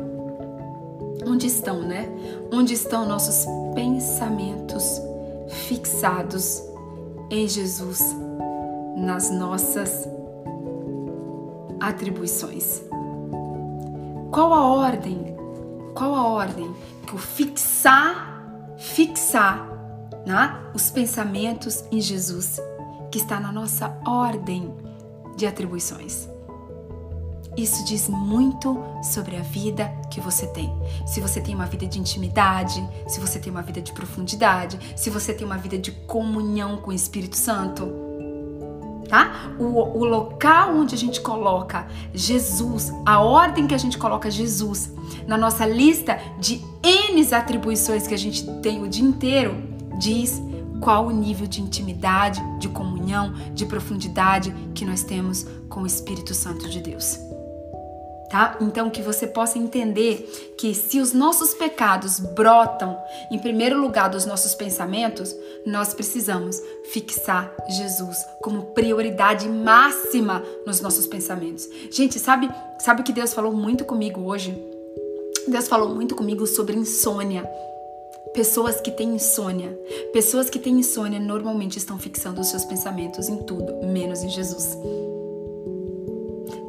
[1.27, 2.09] onde estão, né?
[2.53, 5.01] Onde estão nossos pensamentos
[5.49, 6.63] fixados
[7.31, 8.01] em Jesus
[8.97, 10.09] nas nossas
[11.81, 12.83] atribuições?
[14.31, 15.26] Qual a ordem
[15.97, 16.73] qual a ordem?
[17.13, 18.45] O fixar,
[18.77, 19.67] fixar
[20.27, 22.61] né, os pensamentos em Jesus,
[23.11, 24.73] que está na nossa ordem
[25.37, 26.29] de atribuições.
[27.57, 30.71] Isso diz muito sobre a vida que você tem.
[31.07, 35.09] Se você tem uma vida de intimidade, se você tem uma vida de profundidade, se
[35.09, 37.91] você tem uma vida de comunhão com o Espírito Santo
[39.09, 39.51] tá?
[39.59, 44.93] O, o local onde a gente coloca Jesus, a ordem que a gente coloca Jesus
[45.27, 49.57] na nossa lista de N atribuições que a gente tem o dia inteiro,
[49.99, 50.41] diz
[50.81, 56.35] qual o nível de intimidade, de comunhão, de profundidade que nós temos com o Espírito
[56.35, 57.19] Santo de Deus
[58.31, 58.57] tá?
[58.61, 62.99] Então que você possa entender que se os nossos pecados brotam
[63.31, 66.61] em primeiro lugar dos nossos pensamentos, nós precisamos
[66.93, 71.69] fixar Jesus como prioridade máxima nos nossos pensamentos.
[71.91, 74.57] Gente, sabe, sabe que Deus falou muito comigo hoje?
[75.49, 77.49] Deus falou muito comigo sobre insônia.
[78.35, 79.71] Pessoas que têm insônia,
[80.13, 84.77] pessoas que têm insônia normalmente estão fixando os seus pensamentos em tudo, menos em Jesus.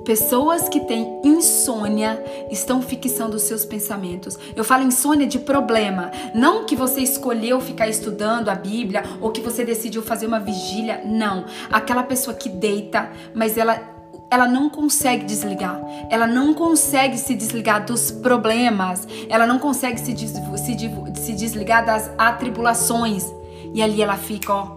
[0.08, 4.40] Pessoas que têm insônia estão fixando seus pensamentos.
[4.56, 9.42] Eu falo insônia de problema, não que você escolheu ficar estudando a Bíblia ou que
[9.42, 11.44] você decidiu fazer uma vigília, não.
[11.70, 13.98] Aquela pessoa que deita, mas ela
[14.32, 15.78] ela não consegue desligar.
[16.10, 19.06] Ela não consegue se desligar dos problemas.
[19.28, 23.26] Ela não consegue se, des, se, se desligar das atribulações.
[23.74, 24.77] E ali ela fica, ó,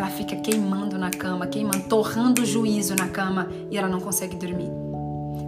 [0.00, 4.34] ela fica queimando na cama, queimando, torrando o juízo na cama e ela não consegue
[4.34, 4.70] dormir.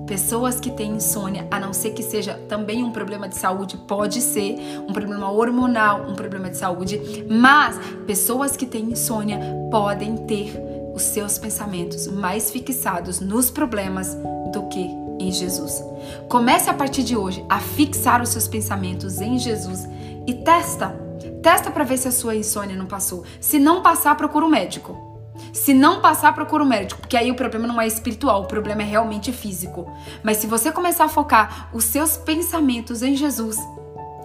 [0.07, 4.20] Pessoas que têm insônia, a não ser que seja também um problema de saúde, pode
[4.20, 9.40] ser um problema hormonal, um problema de saúde, mas pessoas que têm insônia
[9.70, 10.53] podem ter
[10.94, 14.14] os seus pensamentos mais fixados nos problemas
[14.53, 14.86] do que
[15.18, 15.82] em Jesus.
[16.28, 19.88] Comece a partir de hoje a fixar os seus pensamentos em Jesus
[20.26, 21.01] e testa.
[21.43, 23.24] Testa para ver se a sua insônia não passou.
[23.40, 25.11] Se não passar, procura um médico.
[25.53, 28.82] Se não passar, procura um médico, porque aí o problema não é espiritual, o problema
[28.82, 29.90] é realmente físico.
[30.22, 33.57] Mas se você começar a focar os seus pensamentos em Jesus,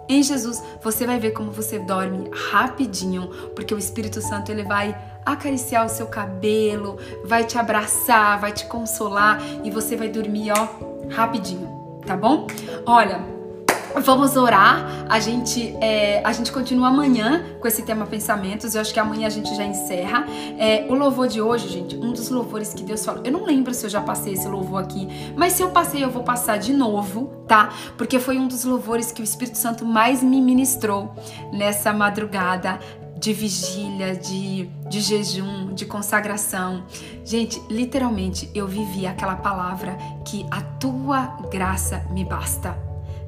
[0.07, 4.95] em Jesus, você vai ver como você dorme rapidinho, porque o Espírito Santo ele vai
[5.25, 10.67] acariciar o seu cabelo, vai te abraçar, vai te consolar e você vai dormir ó
[11.09, 12.47] rapidinho, tá bom?
[12.85, 13.36] Olha,
[14.03, 15.05] Vamos orar.
[15.09, 18.75] A gente, é, a gente continua amanhã com esse tema pensamentos.
[18.75, 20.25] Eu acho que amanhã a gente já encerra.
[20.57, 23.21] É, o louvor de hoje, gente, um dos louvores que Deus falou.
[23.23, 26.09] Eu não lembro se eu já passei esse louvor aqui, mas se eu passei, eu
[26.09, 27.69] vou passar de novo, tá?
[27.97, 31.13] Porque foi um dos louvores que o Espírito Santo mais me ministrou
[31.51, 32.79] nessa madrugada
[33.17, 36.83] de vigília, de, de jejum, de consagração.
[37.25, 42.86] Gente, literalmente eu vivi aquela palavra que a tua graça me basta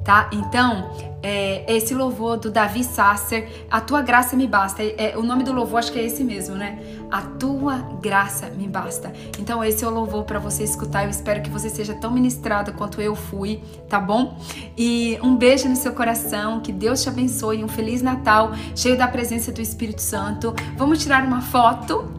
[0.10, 0.28] tá?
[0.34, 0.89] Então,
[1.22, 4.82] é, esse louvor do Davi Sasser, A Tua Graça Me Basta.
[4.82, 6.80] É, o nome do louvor acho que é esse mesmo, né?
[7.12, 9.14] A Tua Graça Me Basta.
[9.38, 11.03] Então, esse é o louvor para você escutar.
[11.03, 14.36] Eu espero que você seja tão ministrado quanto eu fui, tá bom?
[14.76, 17.64] E um beijo no seu coração, que Deus te abençoe.
[17.64, 20.55] Um Feliz Natal, cheio da presença do Espírito Santo.
[20.76, 22.12] Vamos tirar uma foto.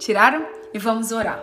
[0.00, 0.59] Tiraram?
[0.72, 1.42] E vamos orar.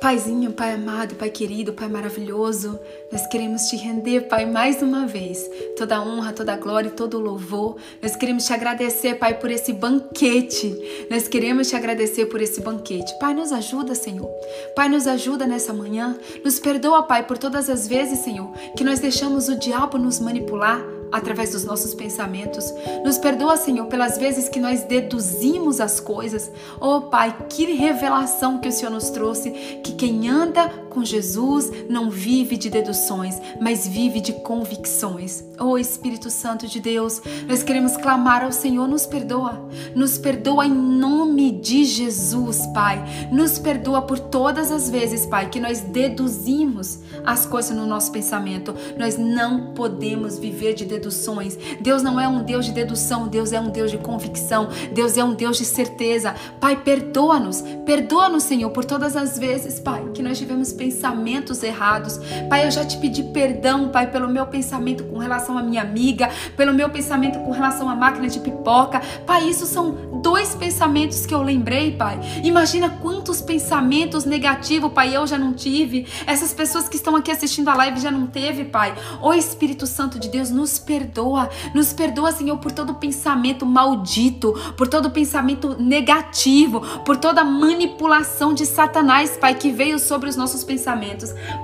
[0.00, 2.78] Paizinho, Pai amado, Pai querido, Pai maravilhoso,
[3.10, 5.44] nós queremos te render, Pai, mais uma vez,
[5.76, 7.76] toda a honra, toda a glória e todo o louvor.
[8.00, 11.06] Nós queremos te agradecer, Pai, por esse banquete.
[11.10, 13.12] Nós queremos te agradecer por esse banquete.
[13.18, 14.30] Pai, nos ajuda, Senhor.
[14.76, 16.16] Pai, nos ajuda nessa manhã.
[16.44, 20.80] Nos perdoa, Pai, por todas as vezes, Senhor, que nós deixamos o diabo nos manipular
[21.12, 22.72] através dos nossos pensamentos.
[23.04, 26.50] Nos perdoa, Senhor, pelas vezes que nós deduzimos as coisas.
[26.80, 29.50] Oh, Pai, que revelação que o Senhor nos trouxe,
[29.82, 30.68] que quem anda
[30.98, 35.44] com Jesus não vive de deduções, mas vive de convicções.
[35.60, 39.68] Oh, Espírito Santo de Deus, nós queremos clamar ao Senhor, nos perdoa.
[39.94, 43.28] Nos perdoa em nome de Jesus, Pai.
[43.30, 48.74] Nos perdoa por todas as vezes, Pai, que nós deduzimos as coisas no nosso pensamento.
[48.98, 51.56] Nós não podemos viver de deduções.
[51.80, 55.22] Deus não é um Deus de dedução, Deus é um Deus de convicção, Deus é
[55.22, 56.34] um Deus de certeza.
[56.60, 62.18] Pai, perdoa-nos, perdoa-nos, Senhor, por todas as vezes, Pai, que nós tivemos pensamentos errados.
[62.48, 66.30] Pai, eu já te pedi perdão, Pai, pelo meu pensamento com relação à minha amiga,
[66.56, 69.02] pelo meu pensamento com relação à máquina de pipoca.
[69.26, 72.18] Pai, isso são dois pensamentos que eu lembrei, Pai.
[72.42, 76.06] Imagina quantos pensamentos negativos, Pai, eu já não tive.
[76.26, 78.94] Essas pessoas que estão aqui assistindo a live já não teve, Pai.
[79.20, 81.50] O Espírito Santo de Deus nos perdoa.
[81.74, 88.64] Nos perdoa, Senhor, por todo pensamento maldito, por todo pensamento negativo, por toda manipulação de
[88.64, 90.77] Satanás, Pai, que veio sobre os nossos pensamentos.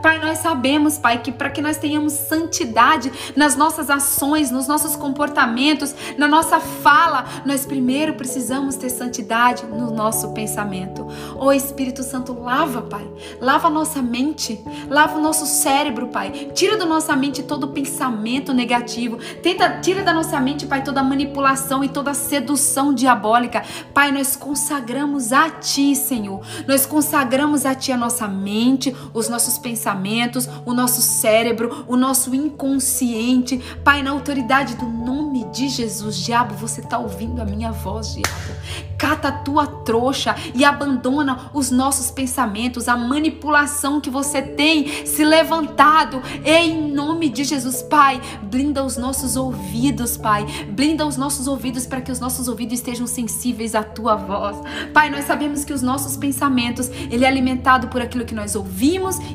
[0.02, 4.96] Pai, nós sabemos, Pai, que para que nós tenhamos santidade nas nossas ações, nos nossos
[4.96, 11.06] comportamentos, na nossa fala, nós primeiro precisamos ter santidade no nosso pensamento.
[11.36, 13.06] O Espírito Santo lava, Pai.
[13.40, 16.50] Lava a nossa mente, lava o nosso cérebro, Pai.
[16.54, 18.84] Tira da nossa mente todo pensamento negativo
[19.42, 23.62] Tenta, tira da nossa mente, Pai, toda manipulação e toda sedução diabólica.
[23.92, 26.40] Pai, nós consagramos a Ti, Senhor.
[26.66, 32.34] Nós consagramos a Ti a nossa mente, os nossos pensamentos, o nosso cérebro, o nosso
[32.34, 33.58] inconsciente.
[33.82, 38.54] Pai, na autoridade do nome de Jesus, diabo, você está ouvindo a minha voz, diabo.
[38.96, 45.24] Cata a tua trouxa e abandona os nossos pensamentos, a manipulação que você tem se
[45.24, 46.22] levantado.
[46.44, 50.46] Em nome de Jesus, Pai, blinda os nossos ouvidos, Pai.
[50.70, 54.56] Blinda os nossos ouvidos para que os nossos ouvidos estejam sensíveis à tua voz.
[54.92, 58.83] Pai, nós sabemos que os nossos pensamentos, ele é alimentado por aquilo que nós ouvimos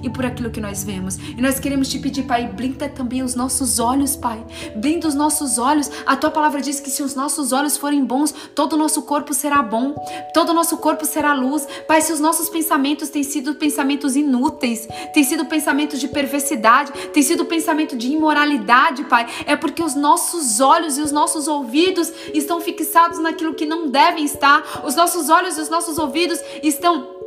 [0.03, 1.17] e por aquilo que nós vemos.
[1.17, 4.43] E nós queremos te pedir, Pai, blinda também os nossos olhos, Pai.
[4.75, 5.89] Blinda os nossos olhos.
[6.05, 9.33] A tua palavra diz que se os nossos olhos forem bons, todo o nosso corpo
[9.33, 9.95] será bom.
[10.33, 11.67] Todo o nosso corpo será luz.
[11.87, 17.23] Pai, se os nossos pensamentos têm sido pensamentos inúteis, têm sido pensamentos de perversidade, têm
[17.23, 22.61] sido pensamento de imoralidade, Pai, é porque os nossos olhos e os nossos ouvidos estão
[22.61, 24.83] fixados naquilo que não devem estar.
[24.85, 27.18] Os nossos olhos e os nossos ouvidos estão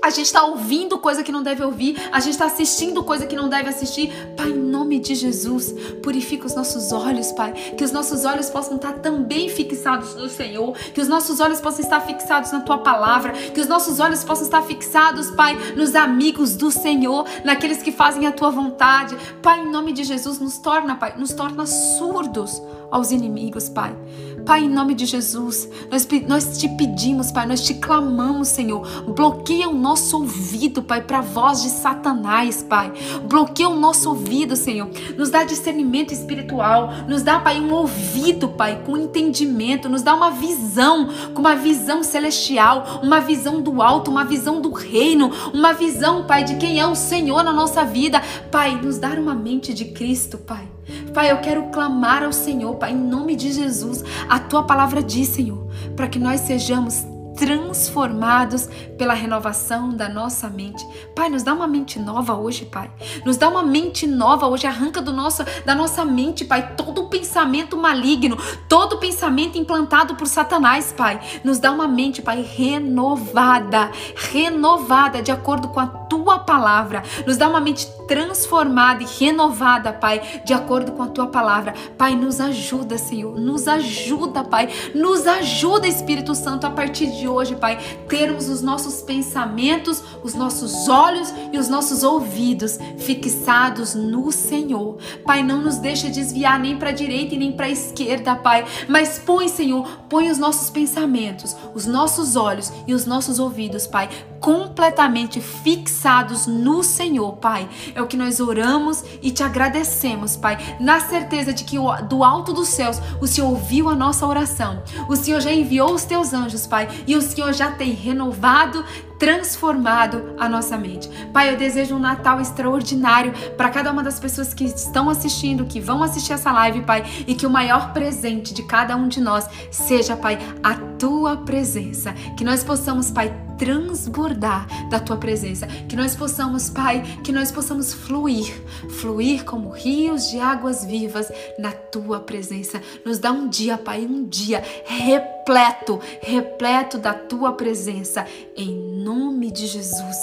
[0.00, 3.34] a gente está ouvindo coisa que não deve ouvir, a gente está assistindo coisa que
[3.34, 4.12] não deve assistir.
[4.36, 7.52] Pai, em nome de Jesus, purifica os nossos olhos, Pai.
[7.52, 10.72] Que os nossos olhos possam estar também fixados no Senhor.
[10.94, 13.32] Que os nossos olhos possam estar fixados na Tua palavra.
[13.32, 18.26] Que os nossos olhos possam estar fixados, Pai, nos amigos do Senhor, naqueles que fazem
[18.26, 19.16] a Tua vontade.
[19.42, 23.96] Pai, em nome de Jesus, nos torna, Pai, nos torna surdos aos inimigos, Pai.
[24.44, 28.86] Pai, em nome de Jesus, nós, nós te pedimos, Pai, nós te clamamos, Senhor.
[29.12, 32.92] Bloqueia o nosso ouvido, Pai, para a voz de Satanás, Pai.
[33.28, 34.88] Bloqueia o nosso ouvido, Senhor.
[35.18, 36.90] Nos dá discernimento espiritual.
[37.06, 39.88] Nos dá, Pai, um ouvido, Pai, com entendimento.
[39.88, 44.72] Nos dá uma visão, com uma visão celestial, uma visão do alto, uma visão do
[44.72, 48.22] reino, uma visão, Pai, de quem é o Senhor na nossa vida.
[48.50, 50.77] Pai, nos dar uma mente de Cristo, Pai.
[51.12, 54.04] Pai, eu quero clamar ao Senhor, Pai, em nome de Jesus.
[54.28, 55.66] A tua palavra diz, Senhor,
[55.96, 57.04] para que nós sejamos
[57.38, 60.84] transformados pela renovação da nossa mente.
[61.14, 62.90] Pai, nos dá uma mente nova hoje, Pai.
[63.24, 67.76] Nos dá uma mente nova hoje, arranca do nosso, da nossa mente, Pai, todo pensamento
[67.76, 68.36] maligno,
[68.68, 71.20] todo pensamento implantado por Satanás, Pai.
[71.44, 77.02] Nos dá uma mente, Pai, renovada, renovada de acordo com a tua palavra.
[77.26, 81.74] Nos dá uma mente transformada e renovada, Pai, de acordo com a tua palavra.
[81.96, 83.38] Pai, nos ajuda, Senhor.
[83.38, 84.68] Nos ajuda, Pai.
[84.94, 87.78] Nos ajuda, Espírito Santo, a partir de hoje, Pai,
[88.08, 94.96] termos os nossos pensamentos, os nossos olhos e os nossos ouvidos fixados no Senhor.
[95.24, 98.64] Pai, não nos deixa desviar nem para a direita e nem para a esquerda, Pai,
[98.88, 104.08] mas põe, Senhor, põe os nossos pensamentos, os nossos olhos e os nossos ouvidos, Pai,
[104.40, 107.68] completamente fixados no Senhor, Pai.
[107.94, 111.76] É o que nós oramos e te agradecemos, Pai, na certeza de que
[112.08, 114.82] do alto dos céus o Senhor ouviu a nossa oração.
[115.08, 118.84] O Senhor já enviou os teus anjos, Pai, e o Senhor já tem renovado,
[119.18, 121.08] transformado a nossa mente.
[121.32, 125.80] Pai, eu desejo um Natal extraordinário para cada uma das pessoas que estão assistindo, que
[125.80, 129.48] vão assistir essa live, Pai, e que o maior presente de cada um de nós
[129.70, 132.12] seja, Pai, a tua presença.
[132.36, 135.66] Que nós possamos, Pai, transbordar da tua presença.
[135.66, 138.54] Que nós possamos, Pai, que nós possamos fluir,
[139.00, 142.80] fluir como rios de águas vivas na tua presença.
[143.04, 148.24] Nos dá um dia, Pai, um dia repleto, repleto da tua presença,
[148.56, 148.70] em
[149.08, 150.16] nome de Jesus.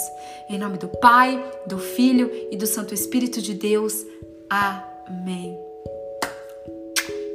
[0.48, 4.06] Em nome do Pai, do Filho e do Santo Espírito de Deus.
[4.48, 5.58] Amém.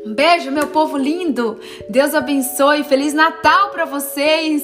[0.05, 1.59] Um beijo, meu povo lindo.
[1.89, 2.85] Deus abençoe.
[2.85, 4.63] Feliz Natal para vocês.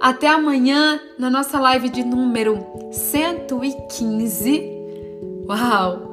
[0.00, 4.70] Até amanhã na nossa live de número 115.
[5.48, 6.09] Uau!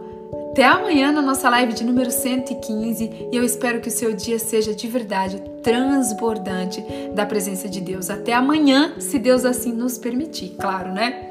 [0.58, 4.40] Até amanhã na nossa live de número 115 e eu espero que o seu dia
[4.40, 8.10] seja de verdade transbordante da presença de Deus.
[8.10, 11.30] Até amanhã, se Deus assim nos permitir, claro, né?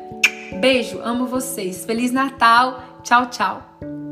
[0.61, 1.85] Beijo, amo vocês.
[1.85, 3.01] Feliz Natal.
[3.03, 4.06] Tchau, tchau.